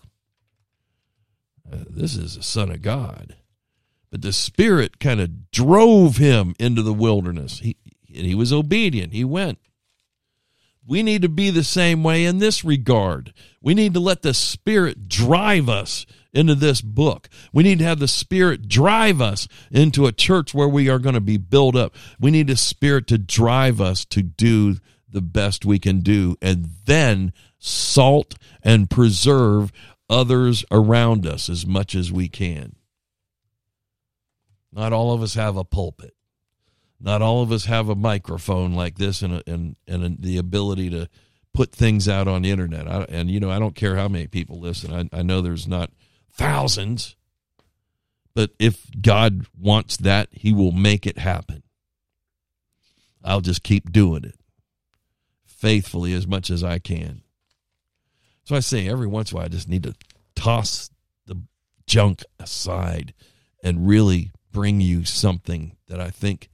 Uh, 1.70 1.78
this 1.88 2.16
is 2.16 2.36
the 2.36 2.42
Son 2.42 2.70
of 2.70 2.82
God. 2.82 3.36
But 4.14 4.22
the 4.22 4.32
Spirit 4.32 5.00
kind 5.00 5.20
of 5.20 5.50
drove 5.50 6.18
him 6.18 6.54
into 6.60 6.82
the 6.82 6.94
wilderness. 6.94 7.58
He, 7.58 7.76
and 8.14 8.24
he 8.24 8.36
was 8.36 8.52
obedient. 8.52 9.12
He 9.12 9.24
went. 9.24 9.58
We 10.86 11.02
need 11.02 11.22
to 11.22 11.28
be 11.28 11.50
the 11.50 11.64
same 11.64 12.04
way 12.04 12.24
in 12.24 12.38
this 12.38 12.64
regard. 12.64 13.34
We 13.60 13.74
need 13.74 13.92
to 13.94 13.98
let 13.98 14.22
the 14.22 14.32
Spirit 14.32 15.08
drive 15.08 15.68
us 15.68 16.06
into 16.32 16.54
this 16.54 16.80
book. 16.80 17.28
We 17.52 17.64
need 17.64 17.80
to 17.80 17.86
have 17.86 17.98
the 17.98 18.06
Spirit 18.06 18.68
drive 18.68 19.20
us 19.20 19.48
into 19.72 20.06
a 20.06 20.12
church 20.12 20.54
where 20.54 20.68
we 20.68 20.88
are 20.88 21.00
going 21.00 21.16
to 21.16 21.20
be 21.20 21.36
built 21.36 21.74
up. 21.74 21.96
We 22.20 22.30
need 22.30 22.46
the 22.46 22.56
Spirit 22.56 23.08
to 23.08 23.18
drive 23.18 23.80
us 23.80 24.04
to 24.04 24.22
do 24.22 24.76
the 25.08 25.22
best 25.22 25.64
we 25.64 25.80
can 25.80 26.02
do 26.02 26.36
and 26.40 26.68
then 26.84 27.32
salt 27.58 28.36
and 28.62 28.88
preserve 28.88 29.72
others 30.08 30.64
around 30.70 31.26
us 31.26 31.48
as 31.48 31.66
much 31.66 31.96
as 31.96 32.12
we 32.12 32.28
can. 32.28 32.76
Not 34.74 34.92
all 34.92 35.12
of 35.12 35.22
us 35.22 35.34
have 35.34 35.56
a 35.56 35.64
pulpit. 35.64 36.14
Not 37.00 37.22
all 37.22 37.42
of 37.42 37.52
us 37.52 37.66
have 37.66 37.88
a 37.88 37.94
microphone 37.94 38.72
like 38.74 38.98
this 38.98 39.22
and, 39.22 39.34
a, 39.34 39.42
and, 39.46 39.76
and 39.86 40.18
the 40.18 40.36
ability 40.36 40.90
to 40.90 41.08
put 41.52 41.70
things 41.70 42.08
out 42.08 42.26
on 42.26 42.42
the 42.42 42.50
internet. 42.50 42.88
I, 42.88 43.02
and, 43.08 43.30
you 43.30 43.38
know, 43.38 43.50
I 43.50 43.60
don't 43.60 43.76
care 43.76 43.94
how 43.94 44.08
many 44.08 44.26
people 44.26 44.58
listen. 44.58 44.92
I, 44.92 45.18
I 45.18 45.22
know 45.22 45.40
there's 45.40 45.68
not 45.68 45.92
thousands, 46.32 47.14
but 48.34 48.50
if 48.58 48.86
God 49.00 49.46
wants 49.56 49.96
that, 49.98 50.28
He 50.32 50.52
will 50.52 50.72
make 50.72 51.06
it 51.06 51.18
happen. 51.18 51.62
I'll 53.22 53.40
just 53.40 53.62
keep 53.62 53.92
doing 53.92 54.24
it 54.24 54.38
faithfully 55.46 56.12
as 56.14 56.26
much 56.26 56.50
as 56.50 56.64
I 56.64 56.78
can. 56.78 57.22
So 58.44 58.56
I 58.56 58.60
say 58.60 58.88
every 58.88 59.06
once 59.06 59.30
in 59.30 59.36
a 59.36 59.38
while, 59.38 59.46
I 59.46 59.48
just 59.48 59.68
need 59.68 59.84
to 59.84 59.94
toss 60.34 60.90
the 61.26 61.40
junk 61.86 62.22
aside 62.38 63.14
and 63.62 63.88
really 63.88 64.32
bring 64.54 64.80
you 64.80 65.04
something 65.04 65.76
that 65.88 66.00
I 66.00 66.08
think 66.08 66.48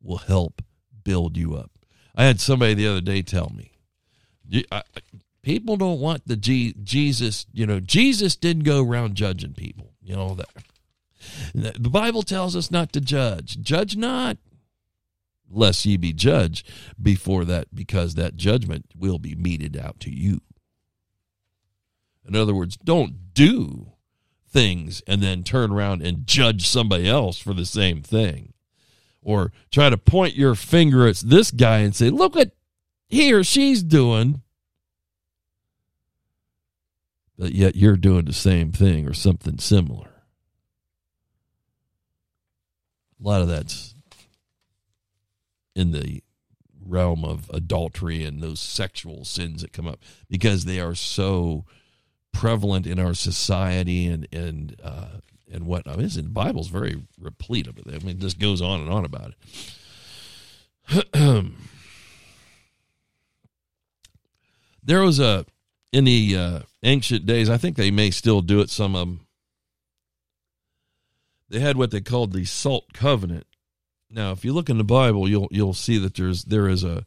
will 0.00 0.18
help 0.18 0.62
build 1.04 1.36
you 1.36 1.56
up. 1.56 1.72
I 2.14 2.24
had 2.24 2.40
somebody 2.40 2.72
the 2.72 2.88
other 2.88 3.02
day 3.02 3.20
tell 3.20 3.52
me, 3.54 3.72
people 5.42 5.76
don't 5.76 6.00
want 6.00 6.26
the 6.26 6.36
G, 6.36 6.74
Jesus, 6.82 7.44
you 7.52 7.66
know, 7.66 7.80
Jesus 7.80 8.36
didn't 8.36 8.62
go 8.62 8.82
around 8.82 9.16
judging 9.16 9.52
people, 9.52 9.92
you 10.00 10.16
know, 10.16 10.34
that 11.54 11.82
the 11.82 11.90
Bible 11.90 12.22
tells 12.22 12.56
us 12.56 12.70
not 12.70 12.92
to 12.94 13.00
judge. 13.00 13.60
Judge 13.60 13.96
not, 13.96 14.38
lest 15.50 15.84
ye 15.84 15.96
be 15.96 16.12
judged 16.12 16.66
before 17.00 17.44
that, 17.44 17.74
because 17.74 18.14
that 18.14 18.36
judgment 18.36 18.86
will 18.96 19.18
be 19.18 19.34
meted 19.34 19.76
out 19.76 20.00
to 20.00 20.10
you. 20.10 20.40
In 22.26 22.36
other 22.36 22.54
words, 22.54 22.76
don't 22.76 23.34
do 23.34 23.92
things 24.50 25.02
and 25.06 25.22
then 25.22 25.42
turn 25.42 25.70
around 25.70 26.02
and 26.02 26.26
judge 26.26 26.66
somebody 26.66 27.08
else 27.08 27.38
for 27.38 27.54
the 27.54 27.66
same 27.66 28.02
thing. 28.02 28.52
Or 29.22 29.52
try 29.70 29.90
to 29.90 29.98
point 29.98 30.34
your 30.34 30.54
finger 30.54 31.06
at 31.06 31.16
this 31.16 31.50
guy 31.50 31.78
and 31.78 31.94
say, 31.94 32.10
look 32.10 32.34
what 32.34 32.52
he 33.08 33.32
or 33.32 33.44
she's 33.44 33.82
doing. 33.82 34.42
But 37.38 37.52
yet 37.52 37.76
you're 37.76 37.96
doing 37.96 38.24
the 38.24 38.32
same 38.32 38.72
thing 38.72 39.06
or 39.06 39.14
something 39.14 39.58
similar. 39.58 40.10
A 43.22 43.28
lot 43.28 43.42
of 43.42 43.48
that's 43.48 43.94
in 45.74 45.92
the 45.92 46.22
realm 46.84 47.24
of 47.24 47.48
adultery 47.52 48.24
and 48.24 48.42
those 48.42 48.58
sexual 48.58 49.24
sins 49.24 49.62
that 49.62 49.72
come 49.72 49.86
up 49.86 50.00
because 50.28 50.64
they 50.64 50.80
are 50.80 50.94
so 50.94 51.64
prevalent 52.32 52.86
in 52.86 52.98
our 52.98 53.14
society 53.14 54.06
and 54.06 54.26
and 54.32 54.76
uh, 54.82 55.20
and 55.52 55.66
what 55.66 55.86
I 55.86 55.96
mean, 55.96 56.08
the 56.08 56.22
Bible's 56.22 56.68
very 56.68 57.02
replete 57.20 57.66
of 57.66 57.78
it. 57.78 57.86
I 57.88 57.98
mean, 57.98 58.16
it 58.16 58.18
just 58.18 58.38
goes 58.38 58.62
on 58.62 58.80
and 58.80 58.90
on 58.90 59.04
about 59.04 59.34
it. 60.92 61.12
there 64.82 65.02
was 65.02 65.20
a 65.20 65.44
in 65.92 66.04
the 66.04 66.36
uh, 66.36 66.60
ancient 66.82 67.26
days. 67.26 67.50
I 67.50 67.56
think 67.56 67.76
they 67.76 67.90
may 67.90 68.10
still 68.10 68.40
do 68.40 68.60
it. 68.60 68.70
Some 68.70 68.94
of 68.94 69.00
them. 69.00 69.26
They 71.48 71.58
had 71.58 71.76
what 71.76 71.90
they 71.90 72.00
called 72.00 72.32
the 72.32 72.44
salt 72.44 72.92
covenant. 72.92 73.46
Now, 74.08 74.30
if 74.30 74.44
you 74.44 74.52
look 74.52 74.70
in 74.70 74.78
the 74.78 74.84
Bible, 74.84 75.28
you'll 75.28 75.48
you'll 75.50 75.74
see 75.74 75.98
that 75.98 76.14
there's 76.14 76.44
there 76.44 76.68
is 76.68 76.84
a 76.84 77.04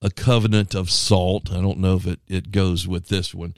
a 0.00 0.10
covenant 0.10 0.74
of 0.74 0.90
salt. 0.90 1.50
I 1.50 1.60
don't 1.60 1.78
know 1.78 1.96
if 1.96 2.06
it, 2.06 2.20
it 2.28 2.50
goes 2.50 2.88
with 2.88 3.08
this 3.08 3.34
one 3.34 3.54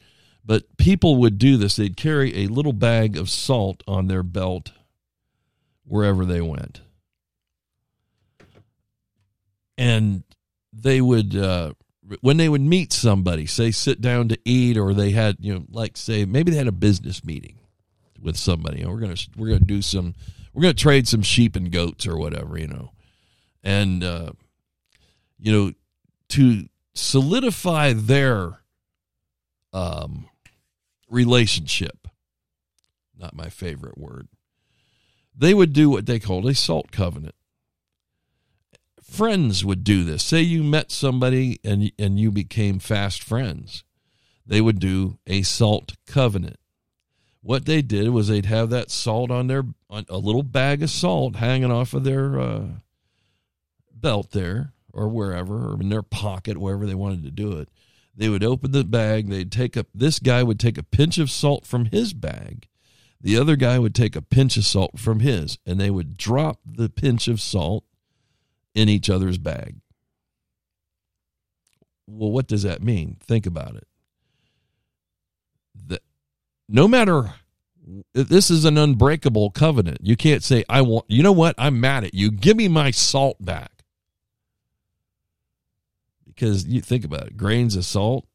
but 0.46 0.76
people 0.76 1.16
would 1.16 1.38
do 1.38 1.56
this. 1.56 1.74
They'd 1.74 1.96
carry 1.96 2.44
a 2.44 2.46
little 2.46 2.72
bag 2.72 3.16
of 3.16 3.28
salt 3.28 3.82
on 3.88 4.06
their 4.06 4.22
belt 4.22 4.70
wherever 5.84 6.24
they 6.24 6.40
went. 6.40 6.82
And 9.76 10.22
they 10.72 11.00
would, 11.00 11.36
uh, 11.36 11.72
when 12.20 12.36
they 12.36 12.48
would 12.48 12.60
meet 12.60 12.92
somebody, 12.92 13.46
say 13.46 13.72
sit 13.72 14.00
down 14.00 14.28
to 14.28 14.38
eat, 14.44 14.78
or 14.78 14.94
they 14.94 15.10
had, 15.10 15.36
you 15.40 15.52
know, 15.52 15.64
like 15.68 15.96
say 15.96 16.24
maybe 16.24 16.52
they 16.52 16.56
had 16.56 16.68
a 16.68 16.72
business 16.72 17.24
meeting 17.24 17.58
with 18.22 18.36
somebody. 18.36 18.86
We're 18.86 19.00
gonna 19.00 19.16
we're 19.36 19.48
gonna 19.48 19.60
do 19.60 19.82
some, 19.82 20.14
we're 20.54 20.62
gonna 20.62 20.74
trade 20.74 21.08
some 21.08 21.22
sheep 21.22 21.56
and 21.56 21.72
goats 21.72 22.06
or 22.06 22.16
whatever, 22.16 22.56
you 22.56 22.68
know, 22.68 22.92
and 23.64 24.04
uh, 24.04 24.30
you 25.38 25.52
know, 25.52 25.72
to 26.30 26.68
solidify 26.94 27.92
their 27.92 28.60
um, 29.72 30.28
relationship. 31.08 32.08
Not 33.18 33.34
my 33.34 33.48
favorite 33.48 33.98
word. 33.98 34.28
They 35.34 35.54
would 35.54 35.72
do 35.72 35.90
what 35.90 36.06
they 36.06 36.18
called 36.18 36.46
a 36.46 36.54
salt 36.54 36.90
covenant. 36.90 37.34
Friends 39.02 39.64
would 39.64 39.84
do 39.84 40.02
this. 40.04 40.22
Say 40.22 40.40
you 40.40 40.62
met 40.64 40.90
somebody 40.90 41.60
and 41.64 41.92
and 41.98 42.18
you 42.18 42.30
became 42.30 42.78
fast 42.78 43.22
friends. 43.22 43.84
They 44.46 44.60
would 44.60 44.78
do 44.78 45.18
a 45.26 45.42
salt 45.42 45.94
covenant. 46.06 46.56
What 47.40 47.64
they 47.64 47.82
did 47.82 48.08
was 48.10 48.28
they'd 48.28 48.46
have 48.46 48.70
that 48.70 48.90
salt 48.90 49.30
on 49.30 49.46
their 49.46 49.64
on 49.88 50.06
a 50.08 50.18
little 50.18 50.42
bag 50.42 50.82
of 50.82 50.90
salt 50.90 51.36
hanging 51.36 51.70
off 51.70 51.94
of 51.94 52.04
their 52.04 52.40
uh, 52.40 52.64
belt 53.92 54.32
there 54.32 54.72
or 54.92 55.08
wherever 55.08 55.70
or 55.70 55.80
in 55.80 55.88
their 55.88 56.02
pocket 56.02 56.56
wherever 56.56 56.86
they 56.86 56.94
wanted 56.94 57.22
to 57.22 57.30
do 57.30 57.52
it 57.58 57.68
they 58.16 58.28
would 58.28 58.44
open 58.44 58.72
the 58.72 58.84
bag. 58.84 59.28
They'd 59.28 59.52
take 59.52 59.76
a, 59.76 59.86
this 59.94 60.18
guy 60.18 60.42
would 60.42 60.58
take 60.58 60.78
a 60.78 60.82
pinch 60.82 61.18
of 61.18 61.30
salt 61.30 61.66
from 61.66 61.86
his 61.86 62.14
bag. 62.14 62.68
The 63.20 63.38
other 63.38 63.56
guy 63.56 63.78
would 63.78 63.94
take 63.94 64.16
a 64.16 64.22
pinch 64.22 64.56
of 64.56 64.64
salt 64.64 64.98
from 64.98 65.20
his, 65.20 65.58
and 65.66 65.80
they 65.80 65.90
would 65.90 66.16
drop 66.16 66.60
the 66.64 66.88
pinch 66.88 67.28
of 67.28 67.40
salt 67.40 67.84
in 68.74 68.88
each 68.88 69.10
other's 69.10 69.38
bag. 69.38 69.76
Well, 72.06 72.30
what 72.30 72.46
does 72.46 72.62
that 72.62 72.82
mean? 72.82 73.16
Think 73.20 73.46
about 73.46 73.76
it. 73.76 73.88
The, 75.74 76.00
no 76.68 76.86
matter 76.86 77.34
this 78.14 78.50
is 78.50 78.64
an 78.64 78.78
unbreakable 78.78 79.50
covenant. 79.50 79.98
You 80.02 80.16
can't 80.16 80.42
say, 80.42 80.64
I 80.68 80.82
want, 80.82 81.04
you 81.08 81.22
know 81.22 81.32
what? 81.32 81.54
I'm 81.56 81.80
mad 81.80 82.04
at 82.04 82.14
you. 82.14 82.30
Give 82.30 82.56
me 82.56 82.68
my 82.68 82.90
salt 82.90 83.36
back 83.44 83.75
because 86.36 86.66
you 86.66 86.80
think 86.80 87.04
about 87.04 87.26
it 87.26 87.36
grains 87.36 87.74
of 87.74 87.84
salt 87.84 88.26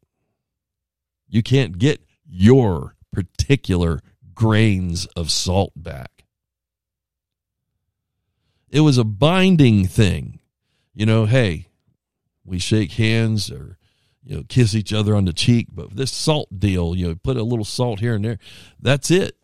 you 1.32 1.42
can't 1.42 1.80
get 1.80 2.02
your 2.30 2.96
particular 3.12 4.02
grains 4.36 5.06
of 5.16 5.32
salt 5.32 5.72
back. 5.76 6.26
It 8.70 8.82
was 8.82 8.98
a 8.98 9.06
binding 9.06 9.88
thing. 9.88 10.40
You 10.94 11.06
know 11.06 11.26
hey 11.26 11.68
we 12.44 12.60
shake 12.60 12.94
hands 12.94 13.50
or 13.50 13.78
you 14.24 14.36
know 14.36 14.44
kiss 14.48 14.76
each 14.76 14.92
other 14.92 15.16
on 15.16 15.24
the 15.24 15.32
cheek 15.32 15.68
but 15.72 15.96
this 15.96 16.12
salt 16.12 16.60
deal 16.60 16.96
you 16.96 17.08
know 17.08 17.16
put 17.16 17.38
a 17.38 17.44
little 17.44 17.66
salt 17.66 18.02
here 18.02 18.16
and 18.16 18.26
there. 18.26 18.40
That's 18.80 19.10
it. 19.10 19.38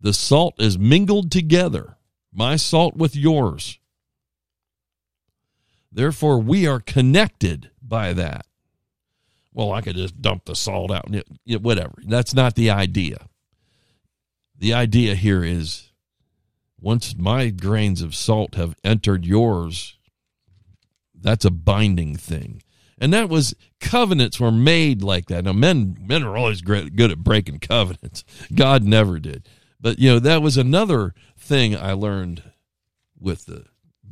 The 0.00 0.12
salt 0.12 0.54
is 0.58 0.78
mingled 0.78 1.32
together. 1.32 1.96
My 2.32 2.56
salt 2.56 2.96
with 2.96 3.16
yours 3.16 3.78
Therefore, 5.90 6.38
we 6.38 6.66
are 6.66 6.80
connected 6.80 7.70
by 7.82 8.12
that. 8.12 8.46
Well, 9.52 9.72
I 9.72 9.80
could 9.80 9.96
just 9.96 10.20
dump 10.20 10.44
the 10.44 10.54
salt 10.54 10.90
out, 10.90 11.10
whatever. 11.60 11.94
That's 12.06 12.34
not 12.34 12.54
the 12.54 12.70
idea. 12.70 13.28
The 14.56 14.74
idea 14.74 15.14
here 15.14 15.42
is 15.42 15.90
once 16.80 17.16
my 17.16 17.48
grains 17.50 18.02
of 18.02 18.14
salt 18.14 18.54
have 18.54 18.76
entered 18.84 19.24
yours, 19.24 19.96
that's 21.14 21.44
a 21.44 21.50
binding 21.50 22.16
thing. 22.16 22.62
And 23.00 23.12
that 23.12 23.28
was 23.28 23.54
covenants 23.80 24.40
were 24.40 24.52
made 24.52 25.02
like 25.02 25.26
that. 25.26 25.44
Now 25.44 25.52
men 25.52 25.96
men 26.00 26.24
are 26.24 26.36
always 26.36 26.60
great, 26.60 26.96
good 26.96 27.12
at 27.12 27.18
breaking 27.18 27.60
covenants. 27.60 28.24
God 28.54 28.82
never 28.82 29.18
did. 29.18 29.48
But 29.80 29.98
you 29.98 30.10
know, 30.10 30.18
that 30.18 30.42
was 30.42 30.56
another 30.56 31.14
thing 31.36 31.76
I 31.76 31.92
learned 31.92 32.42
with 33.18 33.46
the 33.46 33.66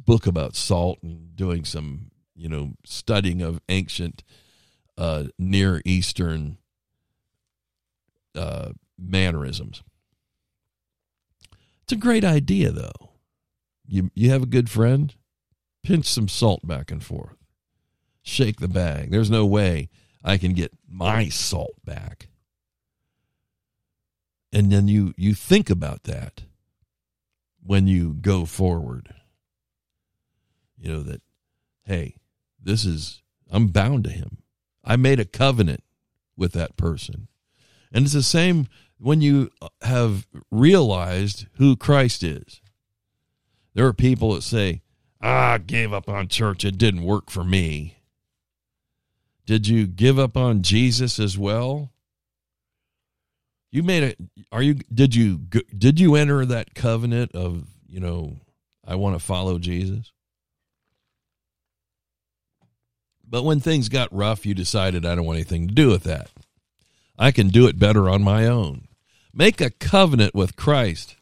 book 0.06 0.26
about 0.26 0.56
salt 0.56 0.98
and 1.02 1.36
doing 1.36 1.64
some, 1.64 2.10
you 2.34 2.48
know, 2.48 2.72
studying 2.84 3.42
of 3.42 3.60
ancient 3.68 4.22
uh, 4.96 5.24
Near 5.38 5.82
Eastern 5.84 6.58
uh, 8.34 8.70
mannerisms. 8.98 9.82
It's 11.82 11.92
a 11.92 11.96
great 11.96 12.24
idea, 12.24 12.70
though. 12.70 13.10
You 13.86 14.10
you 14.14 14.30
have 14.30 14.42
a 14.42 14.46
good 14.46 14.70
friend, 14.70 15.14
pinch 15.84 16.06
some 16.06 16.28
salt 16.28 16.66
back 16.66 16.90
and 16.90 17.04
forth, 17.04 17.36
shake 18.22 18.58
the 18.58 18.68
bag. 18.68 19.10
There's 19.10 19.30
no 19.30 19.46
way 19.46 19.88
I 20.24 20.38
can 20.38 20.52
get 20.54 20.72
my 20.88 21.28
salt 21.28 21.74
back. 21.84 22.28
And 24.52 24.72
then 24.72 24.88
you 24.88 25.14
you 25.16 25.34
think 25.34 25.70
about 25.70 26.04
that 26.04 26.42
when 27.62 27.86
you 27.86 28.14
go 28.14 28.44
forward. 28.44 29.14
You 30.86 30.92
know 30.92 31.02
that, 31.02 31.20
hey, 31.82 32.14
this 32.62 32.84
is 32.84 33.20
I'm 33.50 33.66
bound 33.68 34.04
to 34.04 34.10
him. 34.10 34.38
I 34.84 34.94
made 34.94 35.18
a 35.18 35.24
covenant 35.24 35.82
with 36.36 36.52
that 36.52 36.76
person. 36.76 37.26
And 37.92 38.04
it's 38.04 38.14
the 38.14 38.22
same 38.22 38.68
when 38.96 39.20
you 39.20 39.50
have 39.82 40.28
realized 40.48 41.46
who 41.54 41.74
Christ 41.74 42.22
is. 42.22 42.60
There 43.74 43.84
are 43.84 43.92
people 43.92 44.34
that 44.34 44.42
say, 44.42 44.82
ah, 45.20 45.54
I 45.54 45.58
gave 45.58 45.92
up 45.92 46.08
on 46.08 46.28
church. 46.28 46.64
It 46.64 46.78
didn't 46.78 47.02
work 47.02 47.30
for 47.30 47.42
me. 47.42 47.96
Did 49.44 49.66
you 49.66 49.88
give 49.88 50.20
up 50.20 50.36
on 50.36 50.62
Jesus 50.62 51.18
as 51.18 51.36
well? 51.36 51.90
You 53.72 53.82
made 53.82 54.04
it. 54.04 54.18
Are 54.52 54.62
you? 54.62 54.74
Did 54.94 55.16
you? 55.16 55.38
Did 55.76 55.98
you 55.98 56.14
enter 56.14 56.46
that 56.46 56.76
covenant 56.76 57.32
of 57.34 57.64
you 57.88 57.98
know? 57.98 58.36
I 58.86 58.94
want 58.94 59.18
to 59.18 59.24
follow 59.24 59.58
Jesus. 59.58 60.12
But 63.28 63.42
when 63.42 63.60
things 63.60 63.88
got 63.88 64.12
rough, 64.12 64.46
you 64.46 64.54
decided 64.54 65.04
I 65.04 65.14
don't 65.14 65.26
want 65.26 65.36
anything 65.36 65.68
to 65.68 65.74
do 65.74 65.88
with 65.88 66.04
that. 66.04 66.30
I 67.18 67.32
can 67.32 67.48
do 67.48 67.66
it 67.66 67.78
better 67.78 68.08
on 68.08 68.22
my 68.22 68.46
own. 68.46 68.88
Make 69.32 69.60
a 69.60 69.70
covenant 69.70 70.34
with 70.34 70.56
Christ. 70.56 71.16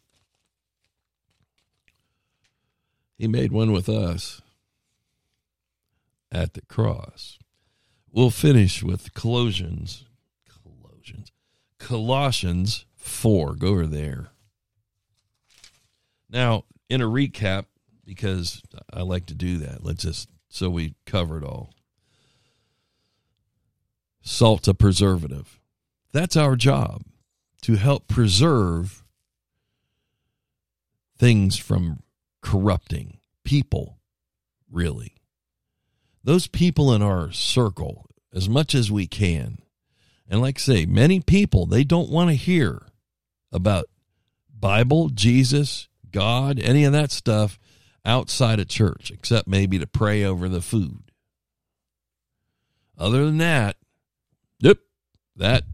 He 3.16 3.26
made 3.26 3.52
one 3.52 3.72
with 3.72 3.88
us 3.88 4.42
at 6.30 6.54
the 6.54 6.62
cross. 6.62 7.38
We'll 8.10 8.30
finish 8.30 8.82
with 8.82 9.14
Colossians. 9.14 10.04
Colossians. 10.48 11.32
Colossians 11.78 12.84
4. 12.96 13.54
Go 13.54 13.68
over 13.68 13.86
there. 13.86 14.28
Now, 16.28 16.64
in 16.88 17.00
a 17.00 17.06
recap, 17.06 17.66
because 18.04 18.62
I 18.92 19.02
like 19.02 19.26
to 19.26 19.34
do 19.34 19.58
that, 19.58 19.84
let's 19.84 20.02
just 20.02 20.28
so 20.48 20.68
we 20.68 20.94
cover 21.06 21.38
it 21.38 21.44
all. 21.44 21.70
Salt's 24.24 24.66
a 24.66 24.74
preservative. 24.74 25.60
That's 26.12 26.36
our 26.36 26.56
job 26.56 27.02
to 27.62 27.74
help 27.74 28.08
preserve 28.08 29.04
things 31.18 31.58
from 31.58 32.02
corrupting 32.40 33.18
people, 33.44 33.98
really. 34.70 35.14
Those 36.24 36.46
people 36.46 36.92
in 36.94 37.02
our 37.02 37.32
circle, 37.32 38.06
as 38.32 38.48
much 38.48 38.74
as 38.74 38.90
we 38.90 39.06
can. 39.06 39.58
And 40.26 40.40
like 40.40 40.58
I 40.58 40.60
say, 40.60 40.86
many 40.86 41.20
people, 41.20 41.66
they 41.66 41.84
don't 41.84 42.10
want 42.10 42.30
to 42.30 42.34
hear 42.34 42.86
about 43.52 43.86
Bible, 44.58 45.10
Jesus, 45.10 45.88
God, 46.10 46.58
any 46.58 46.84
of 46.84 46.92
that 46.92 47.12
stuff 47.12 47.58
outside 48.06 48.58
of 48.58 48.68
church, 48.68 49.10
except 49.10 49.46
maybe 49.46 49.78
to 49.78 49.86
pray 49.86 50.24
over 50.24 50.48
the 50.48 50.62
food. 50.62 51.02
Other 52.96 53.26
than 53.26 53.38
that, 53.38 53.76
that 55.36 55.64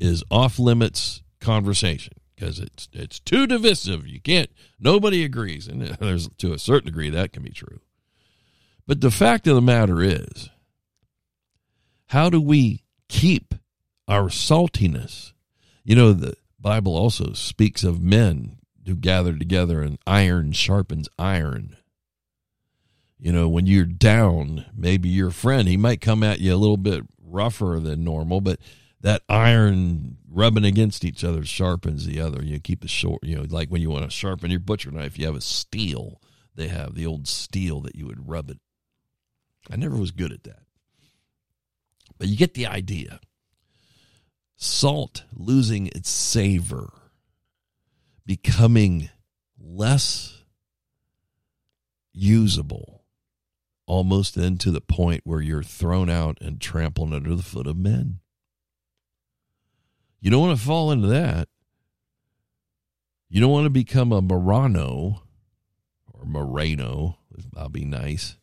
is 0.00 0.24
off 0.30 0.58
limits 0.58 1.22
conversation 1.40 2.14
because 2.34 2.58
it's 2.58 2.88
it's 2.92 3.20
too 3.20 3.46
divisive. 3.46 4.06
You 4.06 4.20
can't. 4.20 4.50
Nobody 4.80 5.24
agrees, 5.24 5.68
and 5.68 5.82
there's 6.00 6.28
to 6.38 6.52
a 6.52 6.58
certain 6.58 6.86
degree 6.86 7.10
that 7.10 7.32
can 7.32 7.42
be 7.42 7.50
true. 7.50 7.80
But 8.86 9.00
the 9.00 9.10
fact 9.10 9.46
of 9.46 9.54
the 9.54 9.62
matter 9.62 10.02
is, 10.02 10.50
how 12.06 12.30
do 12.30 12.40
we 12.40 12.82
keep 13.08 13.54
our 14.08 14.24
saltiness? 14.24 15.32
You 15.84 15.94
know, 15.96 16.12
the 16.12 16.34
Bible 16.60 16.96
also 16.96 17.32
speaks 17.32 17.84
of 17.84 18.02
men 18.02 18.58
who 18.86 18.96
gather 18.96 19.36
together, 19.36 19.82
and 19.82 19.98
iron 20.06 20.52
sharpens 20.52 21.08
iron. 21.18 21.76
You 23.18 23.32
know, 23.32 23.48
when 23.48 23.66
you're 23.66 23.84
down, 23.84 24.66
maybe 24.76 25.08
your 25.08 25.30
friend, 25.30 25.68
he 25.68 25.76
might 25.76 26.00
come 26.00 26.24
at 26.24 26.40
you 26.40 26.52
a 26.52 26.56
little 26.56 26.76
bit 26.76 27.04
rougher 27.24 27.78
than 27.80 28.02
normal, 28.02 28.40
but 28.40 28.58
that 29.02 29.22
iron 29.28 30.16
rubbing 30.30 30.64
against 30.64 31.04
each 31.04 31.24
other 31.24 31.44
sharpens 31.44 32.06
the 32.06 32.20
other. 32.20 32.42
You 32.42 32.58
keep 32.60 32.80
the 32.80 32.88
short, 32.88 33.22
you 33.22 33.36
know, 33.36 33.44
like 33.48 33.68
when 33.68 33.82
you 33.82 33.90
want 33.90 34.04
to 34.04 34.10
sharpen 34.10 34.50
your 34.50 34.60
butcher 34.60 34.90
knife, 34.90 35.18
you 35.18 35.26
have 35.26 35.36
a 35.36 35.40
steel. 35.40 36.20
They 36.54 36.68
have 36.68 36.94
the 36.94 37.06
old 37.06 37.26
steel 37.26 37.80
that 37.82 37.96
you 37.96 38.06
would 38.06 38.28
rub 38.28 38.48
it. 38.50 38.58
I 39.70 39.76
never 39.76 39.96
was 39.96 40.12
good 40.12 40.32
at 40.32 40.44
that. 40.44 40.62
But 42.18 42.28
you 42.28 42.36
get 42.36 42.54
the 42.54 42.66
idea. 42.66 43.20
Salt 44.56 45.24
losing 45.34 45.88
its 45.88 46.08
savor, 46.08 46.92
becoming 48.24 49.10
less 49.58 50.44
usable, 52.12 53.02
almost 53.86 54.36
then 54.36 54.58
to 54.58 54.70
the 54.70 54.80
point 54.80 55.22
where 55.24 55.40
you're 55.40 55.64
thrown 55.64 56.08
out 56.08 56.38
and 56.40 56.60
trampled 56.60 57.12
under 57.12 57.34
the 57.34 57.42
foot 57.42 57.66
of 57.66 57.76
men. 57.76 58.20
You 60.22 60.30
don't 60.30 60.40
want 60.40 60.56
to 60.56 60.64
fall 60.64 60.92
into 60.92 61.08
that. 61.08 61.48
You 63.28 63.40
don't 63.40 63.50
want 63.50 63.64
to 63.66 63.70
become 63.70 64.12
a 64.12 64.22
Morano 64.22 65.22
or 66.12 66.24
Moreno. 66.24 67.18
I'll 67.56 67.68
be 67.68 67.84
nice. 67.84 68.36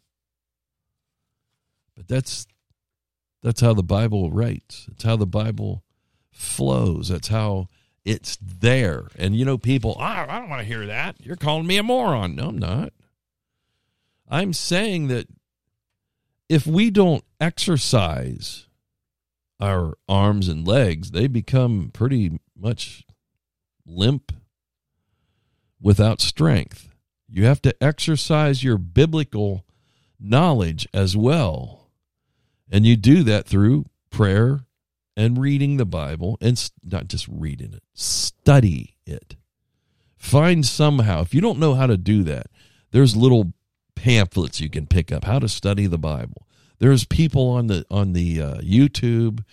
But 1.95 2.09
that's 2.09 2.45
that's 3.41 3.61
how 3.61 3.73
the 3.73 3.81
Bible 3.81 4.29
writes. 4.29 4.87
It's 4.91 5.03
how 5.03 5.15
the 5.15 5.25
Bible 5.25 5.85
flows. 6.31 7.07
That's 7.07 7.29
how 7.29 7.67
it's 8.03 8.37
there. 8.41 9.07
And 9.17 9.37
you 9.37 9.45
know, 9.45 9.57
people, 9.57 9.95
oh, 9.97 10.03
I 10.03 10.25
don't 10.25 10.49
want 10.49 10.59
to 10.59 10.67
hear 10.67 10.85
that. 10.85 11.15
You're 11.21 11.37
calling 11.37 11.65
me 11.65 11.77
a 11.77 11.83
moron. 11.83 12.35
No, 12.35 12.49
I'm 12.49 12.57
not. 12.57 12.91
I'm 14.27 14.51
saying 14.51 15.07
that 15.07 15.27
if 16.49 16.67
we 16.67 16.89
don't 16.89 17.23
exercise 17.39 18.67
our 19.59 19.97
arms 20.07 20.47
and 20.47 20.67
legs, 20.67 21.11
they 21.11 21.27
become 21.27 21.89
pretty 21.93 22.39
much 22.57 23.05
limp 23.85 24.31
without 25.81 26.21
strength. 26.21 26.89
You 27.27 27.45
have 27.45 27.61
to 27.63 27.83
exercise 27.83 28.63
your 28.63 28.77
biblical 28.77 29.65
knowledge 30.19 30.87
as 30.93 31.15
well. 31.15 31.89
And 32.71 32.85
you 32.85 32.95
do 32.95 33.23
that 33.23 33.45
through 33.45 33.85
prayer 34.09 34.61
and 35.15 35.39
reading 35.39 35.77
the 35.77 35.85
Bible 35.85 36.37
and 36.41 36.71
not 36.83 37.07
just 37.07 37.27
reading 37.27 37.73
it, 37.73 37.83
study 37.93 38.97
it. 39.05 39.35
Find 40.15 40.65
somehow, 40.65 41.21
if 41.21 41.33
you 41.33 41.41
don't 41.41 41.59
know 41.59 41.75
how 41.75 41.87
to 41.87 41.97
do 41.97 42.23
that, 42.23 42.47
there's 42.91 43.15
little 43.15 43.53
pamphlets 43.95 44.59
you 44.59 44.69
can 44.69 44.87
pick 44.87 45.11
up 45.11 45.25
how 45.25 45.39
to 45.39 45.47
study 45.47 45.87
the 45.87 45.97
Bible. 45.97 46.47
There's 46.79 47.05
people 47.05 47.49
on 47.49 47.67
the 47.67 47.85
on 47.91 48.13
the 48.13 48.41
uh, 48.41 48.57
YouTube 48.57 49.43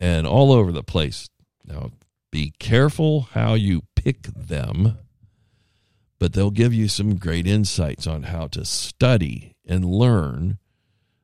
and 0.00 0.26
all 0.26 0.52
over 0.52 0.72
the 0.72 0.82
place. 0.82 1.28
Now, 1.64 1.92
be 2.30 2.52
careful 2.58 3.28
how 3.32 3.54
you 3.54 3.82
pick 3.94 4.22
them, 4.22 4.98
but 6.18 6.32
they'll 6.32 6.50
give 6.50 6.74
you 6.74 6.88
some 6.88 7.16
great 7.16 7.46
insights 7.46 8.06
on 8.06 8.24
how 8.24 8.48
to 8.48 8.64
study 8.64 9.54
and 9.64 9.84
learn 9.84 10.58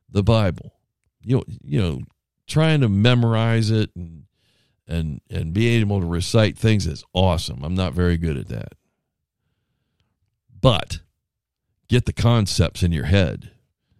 the 0.09 0.23
Bible. 0.23 0.79
You 1.21 1.43
you 1.61 1.81
know, 1.81 2.01
trying 2.47 2.79
to 2.81 2.89
memorize 2.89 3.69
it 3.69 3.91
and 3.95 4.23
and 4.87 5.19
and 5.29 5.53
be 5.53 5.67
able 5.67 5.99
to 5.99 6.05
recite 6.05 6.57
things 6.57 6.87
is 6.87 7.03
awesome. 7.13 7.63
I'm 7.63 7.75
not 7.75 7.93
very 7.93 8.17
good 8.17 8.37
at 8.37 8.47
that. 8.47 8.73
But 10.61 11.01
get 11.89 12.05
the 12.05 12.13
concepts 12.13 12.81
in 12.81 12.93
your 12.93 13.05
head 13.05 13.51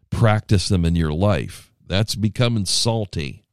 practice 0.10 0.68
them 0.68 0.86
in 0.86 0.96
your 0.96 1.14
life. 1.14 1.72
That's 1.86 2.16
becoming 2.16 2.66
salty. 2.66 3.46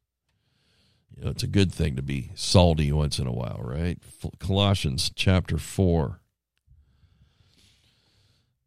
You 1.17 1.25
know, 1.25 1.31
it's 1.31 1.43
a 1.43 1.49
good 1.49 1.73
thing 1.73 1.97
to 1.97 2.03
be 2.03 2.31
salty 2.35 2.93
once 2.93 3.19
in 3.19 3.27
a 3.27 3.33
while, 3.33 3.61
right? 3.63 3.99
Colossians 4.39 5.11
chapter 5.15 5.57
4. 5.57 6.21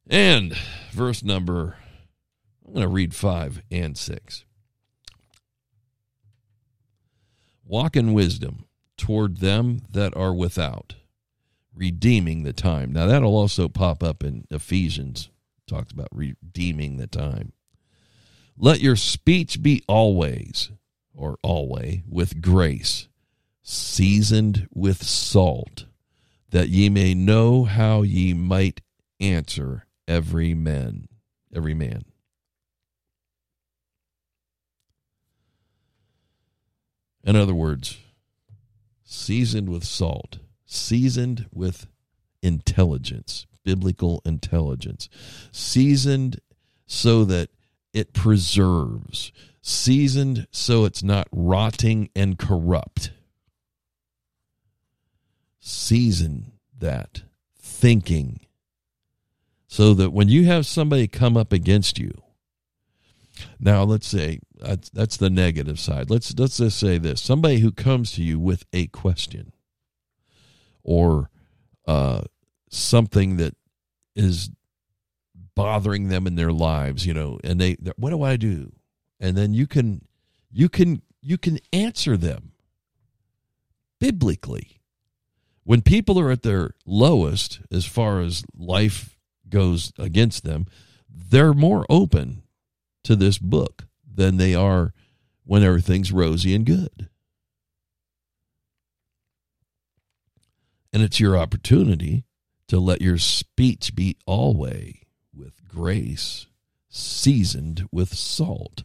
And 0.10 0.58
verse 0.92 1.24
number, 1.24 1.78
I'm 2.66 2.74
going 2.74 2.84
to 2.84 2.90
read 2.90 3.14
5 3.14 3.62
and 3.70 3.96
6. 3.96 4.46
Walk 7.64 7.96
in 7.96 8.14
wisdom 8.14 8.66
toward 8.98 9.38
them 9.38 9.82
that 9.92 10.18
are 10.18 10.34
without, 10.34 10.96
redeeming 11.76 12.42
the 12.42 12.54
time. 12.54 12.92
Now, 12.92 13.06
that'll 13.06 13.36
also 13.36 13.70
pop 13.70 14.02
up 14.02 14.24
in 14.24 14.46
Ephesians, 14.50 15.30
talks 15.68 15.92
about 15.92 16.08
redeeming 16.12 16.98
the 16.98 17.06
time. 17.06 17.54
Let 18.62 18.82
your 18.82 18.98
speech 18.98 19.64
be 19.64 19.82
always, 19.88 20.70
or 21.14 21.38
always, 21.42 22.02
with 22.06 22.42
grace, 22.42 23.08
seasoned 23.64 24.68
with 24.74 25.02
salt, 25.02 25.86
that 26.50 26.68
ye 26.68 26.90
may 26.90 27.14
know 27.14 27.64
how 27.64 28.02
ye 28.02 28.34
might 28.34 28.82
answer 29.22 29.86
every 30.10 30.54
man, 30.54 31.08
every 31.56 31.74
man. 31.74 32.04
In 37.24 37.38
other 37.38 37.56
words, 37.56 37.98
seasoned 39.06 39.70
with 39.70 39.86
salt, 39.86 40.40
seasoned 40.66 41.46
with 41.54 41.88
intelligence, 42.42 43.48
biblical 43.64 44.22
intelligence, 44.26 45.08
seasoned 45.54 46.42
so 46.86 47.24
that 47.24 47.52
it 47.94 48.14
preserves, 48.14 49.32
seasoned 49.62 50.48
so 50.52 50.86
it's 50.86 51.04
not 51.04 51.28
rotting 51.32 52.10
and 52.16 52.38
corrupt. 52.38 53.12
Season 55.60 56.54
that 56.78 57.24
thinking 57.58 58.40
so 59.68 59.94
that 59.94 60.12
when 60.12 60.30
you 60.30 60.46
have 60.46 60.66
somebody 60.66 61.08
come 61.08 61.38
up 61.38 61.54
against 61.54 62.00
you, 62.00 62.12
now 63.60 63.84
let's 63.84 64.08
say 64.08 64.40
that's, 64.60 65.18
the 65.18 65.30
negative 65.30 65.80
side. 65.80 66.10
Let's 66.10 66.38
let's 66.38 66.58
just 66.58 66.80
say 66.80 66.98
this: 66.98 67.22
somebody 67.22 67.60
who 67.60 67.72
comes 67.72 68.12
to 68.14 68.24
you 68.24 68.40
with 68.40 68.66
a 68.74 68.88
question 68.88 69.54
or 70.84 71.30
uh, 71.86 72.22
something 72.70 73.38
that 73.38 73.56
is 74.16 74.50
bothering 75.60 76.08
them 76.08 76.26
in 76.26 76.36
their 76.36 76.54
lives, 76.54 77.06
you 77.06 77.14
know, 77.14 77.38
and 77.44 77.60
they, 77.60 77.76
what 77.98 78.12
do 78.12 78.24
I 78.24 78.38
do? 78.38 78.72
And 79.20 79.36
then 79.36 79.54
you 79.54 79.68
can, 79.68 80.06
you 80.50 80.70
can, 80.70 81.02
you 81.22 81.38
can 81.38 81.60
answer 81.74 82.16
them 82.16 82.54
biblically. 84.00 84.80
When 85.66 85.82
people 85.82 86.18
are 86.18 86.32
at 86.32 86.44
their 86.44 86.72
lowest, 86.86 87.60
as 87.74 87.86
far 87.86 88.22
as 88.22 88.46
life 88.58 89.18
goes 89.50 89.92
against 90.00 90.46
them, 90.46 90.66
they're 91.10 91.54
more 91.54 91.86
open 91.90 92.44
to 93.04 93.18
this 93.18 93.38
book 93.38 93.84
than 94.10 94.38
they 94.38 94.56
are 94.56 94.94
when 95.44 95.62
everything's 95.62 96.14
rosy 96.14 96.56
and 96.56 96.66
good. 96.66 97.10
And 100.94 101.04
it's 101.04 101.20
your 101.20 101.36
opportunity 101.36 102.24
to 102.70 102.80
let 102.80 103.02
your 103.02 103.18
speech 103.18 103.94
be 103.94 104.16
always 104.26 104.96
grace, 105.70 106.48
seasoned 106.90 107.88
with 107.92 108.14
salt, 108.14 108.84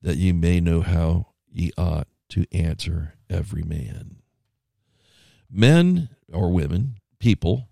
that 0.00 0.16
ye 0.16 0.32
may 0.32 0.60
know 0.60 0.82
how 0.82 1.28
ye 1.50 1.72
ought 1.76 2.08
to 2.28 2.46
answer 2.52 3.14
every 3.28 3.62
man. 3.62 4.16
Men 5.50 6.08
or 6.32 6.50
women, 6.52 6.96
people, 7.18 7.68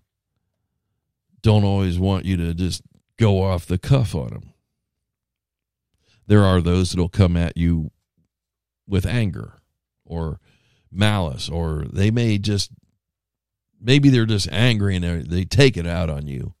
don't 1.41 1.63
always 1.63 1.97
want 1.97 2.25
you 2.25 2.37
to 2.37 2.53
just 2.53 2.83
go 3.17 3.41
off 3.41 3.65
the 3.65 3.77
cuff 3.77 4.13
on 4.13 4.29
them. 4.29 4.53
There 6.27 6.43
are 6.43 6.61
those 6.61 6.91
that'll 6.91 7.09
come 7.09 7.35
at 7.35 7.57
you 7.57 7.91
with 8.87 9.05
anger 9.05 9.53
or 10.05 10.39
malice, 10.91 11.49
or 11.49 11.85
they 11.91 12.11
may 12.11 12.37
just, 12.37 12.71
maybe 13.79 14.09
they're 14.09 14.25
just 14.25 14.49
angry 14.51 14.95
and 14.95 15.25
they 15.25 15.45
take 15.45 15.77
it 15.77 15.87
out 15.87 16.09
on 16.09 16.27
you. 16.27 16.53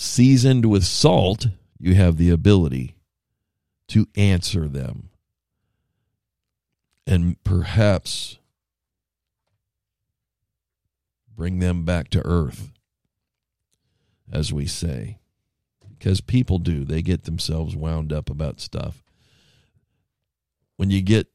Seasoned 0.00 0.64
with 0.64 0.84
salt, 0.84 1.48
you 1.76 1.96
have 1.96 2.18
the 2.18 2.30
ability 2.30 2.94
to 3.88 4.06
answer 4.14 4.68
them 4.68 5.08
and 7.04 7.42
perhaps 7.42 8.38
bring 11.34 11.58
them 11.58 11.84
back 11.84 12.10
to 12.10 12.24
earth 12.24 12.70
as 14.32 14.52
we 14.52 14.66
say. 14.66 15.18
Because 15.98 16.20
people 16.20 16.60
do, 16.60 16.84
they 16.84 17.02
get 17.02 17.24
themselves 17.24 17.74
wound 17.74 18.12
up 18.12 18.30
about 18.30 18.60
stuff. 18.60 19.02
When 20.76 20.92
you 20.92 21.02
get 21.02 21.26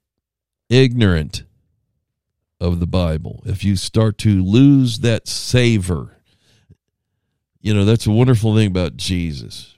ignorant 0.70 1.44
of 2.62 2.80
the 2.80 2.88
Bible, 2.88 3.44
if 3.46 3.66
you 3.66 3.76
start 3.76 4.18
to 4.20 4.42
lose 4.42 5.00
that 5.00 5.28
savor, 5.28 6.22
you 7.64 7.74
know, 7.74 7.86
that's 7.86 8.06
a 8.06 8.12
wonderful 8.12 8.56
thing 8.56 8.68
about 8.68 8.98
Jesus. 8.98 9.78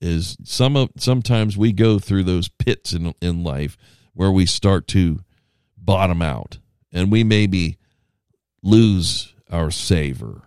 Is 0.00 0.36
some 0.42 0.76
of 0.76 0.90
sometimes 0.96 1.56
we 1.56 1.72
go 1.72 1.98
through 1.98 2.24
those 2.24 2.48
pits 2.48 2.92
in 2.92 3.14
in 3.20 3.44
life 3.44 3.76
where 4.14 4.32
we 4.32 4.46
start 4.46 4.88
to 4.88 5.20
bottom 5.76 6.22
out 6.22 6.58
and 6.92 7.12
we 7.12 7.24
maybe 7.24 7.78
lose 8.62 9.34
our 9.50 9.70
savor 9.70 10.42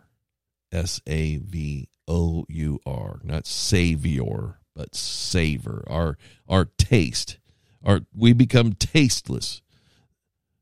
S 0.71 1.01
A 1.07 1.37
V 1.37 1.89
O 2.07 2.45
U 2.47 2.79
R, 2.85 3.19
not 3.23 3.45
savior, 3.45 4.59
but 4.75 4.95
savor. 4.95 5.83
Our 5.87 6.17
our 6.47 6.65
taste. 6.77 7.37
Our 7.83 8.01
we 8.15 8.33
become 8.33 8.73
tasteless. 8.73 9.61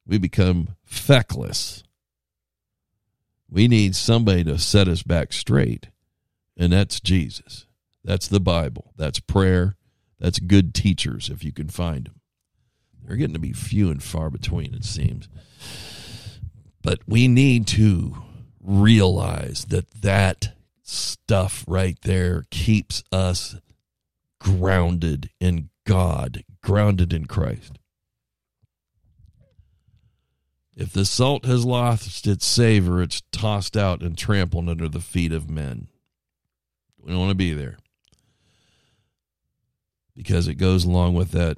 We 0.05 0.17
become 0.17 0.75
feckless. 0.83 1.83
We 3.49 3.67
need 3.67 3.95
somebody 3.95 4.43
to 4.45 4.57
set 4.57 4.87
us 4.87 5.03
back 5.03 5.33
straight. 5.33 5.87
And 6.57 6.73
that's 6.73 6.99
Jesus. 6.99 7.65
That's 8.03 8.27
the 8.27 8.39
Bible. 8.39 8.93
That's 8.97 9.19
prayer. 9.19 9.75
That's 10.19 10.39
good 10.39 10.73
teachers 10.73 11.29
if 11.29 11.43
you 11.43 11.51
can 11.51 11.69
find 11.69 12.05
them. 12.05 12.21
They're 13.03 13.15
getting 13.15 13.35
to 13.35 13.39
be 13.39 13.53
few 13.53 13.89
and 13.89 14.03
far 14.03 14.29
between, 14.29 14.73
it 14.73 14.83
seems. 14.83 15.29
But 16.81 16.99
we 17.07 17.27
need 17.27 17.67
to 17.67 18.17
realize 18.61 19.65
that 19.65 19.89
that 20.01 20.53
stuff 20.81 21.63
right 21.67 21.97
there 22.01 22.45
keeps 22.49 23.03
us 23.11 23.55
grounded 24.39 25.29
in 25.39 25.69
God, 25.85 26.43
grounded 26.61 27.13
in 27.13 27.25
Christ. 27.25 27.77
If 30.77 30.93
the 30.93 31.05
salt 31.05 31.45
has 31.45 31.65
lost 31.65 32.27
its 32.27 32.45
savor, 32.45 33.01
it's 33.01 33.23
tossed 33.31 33.75
out 33.75 34.03
and 34.03 34.15
trampled 34.15 34.69
under 34.69 34.87
the 34.87 34.99
feet 34.99 35.31
of 35.31 35.49
men. 35.49 35.87
We 36.99 37.09
don't 37.09 37.19
want 37.19 37.31
to 37.31 37.35
be 37.35 37.51
there. 37.51 37.79
Because 40.15 40.47
it 40.47 40.53
goes 40.55 40.85
along 40.85 41.15
with 41.15 41.31
that 41.31 41.57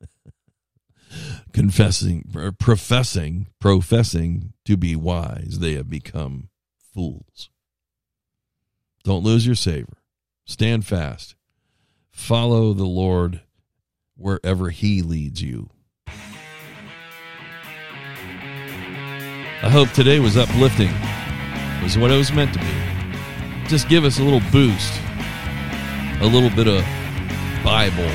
confessing 1.52 2.54
professing 2.58 3.48
professing 3.60 4.54
to 4.64 4.78
be 4.78 4.96
wise 4.96 5.58
they 5.58 5.74
have 5.74 5.90
become 5.90 6.48
fools. 6.94 7.50
Don't 9.04 9.24
lose 9.24 9.44
your 9.44 9.54
savor. 9.54 9.98
Stand 10.46 10.86
fast. 10.86 11.34
Follow 12.10 12.72
the 12.72 12.86
lord 12.86 13.42
wherever 14.16 14.70
he 14.70 15.02
leads 15.02 15.42
you 15.42 15.68
i 19.62 19.68
hope 19.68 19.90
today 19.90 20.20
was 20.20 20.36
uplifting 20.36 20.92
was 21.82 21.96
what 21.98 22.10
it 22.10 22.16
was 22.16 22.32
meant 22.32 22.52
to 22.52 22.58
be 22.58 23.68
just 23.68 23.88
give 23.88 24.04
us 24.04 24.18
a 24.18 24.22
little 24.22 24.42
boost 24.50 24.92
a 26.20 26.26
little 26.26 26.50
bit 26.50 26.66
of 26.66 26.82
bible 27.64 28.10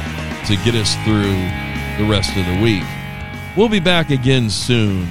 to 0.45 0.55
get 0.63 0.75
us 0.75 0.95
through 1.03 1.33
the 1.97 2.09
rest 2.09 2.35
of 2.35 2.45
the 2.45 2.61
week 2.61 2.83
We'll 3.55 3.69
be 3.69 3.79
back 3.79 4.09
again 4.09 4.49
soon. 4.49 5.07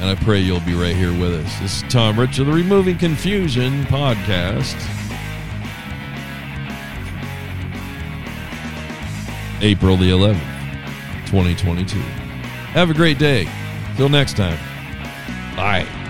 And 0.00 0.04
I 0.04 0.14
pray 0.14 0.38
you'll 0.38 0.60
be 0.60 0.74
right 0.74 0.94
here 0.94 1.10
with 1.10 1.34
us. 1.34 1.58
This 1.58 1.82
is 1.82 1.92
Tom 1.92 2.18
Rich 2.18 2.38
of 2.38 2.46
the 2.46 2.52
Removing 2.52 2.96
Confusion 2.96 3.82
podcast. 3.86 4.76
April 9.60 9.96
the 9.96 10.10
11th, 10.10 10.38
2022. 11.26 12.21
Have 12.72 12.90
a 12.90 12.94
great 12.94 13.18
day. 13.18 13.48
Till 13.96 14.08
next 14.08 14.36
time. 14.36 14.58
Bye. 15.54 16.01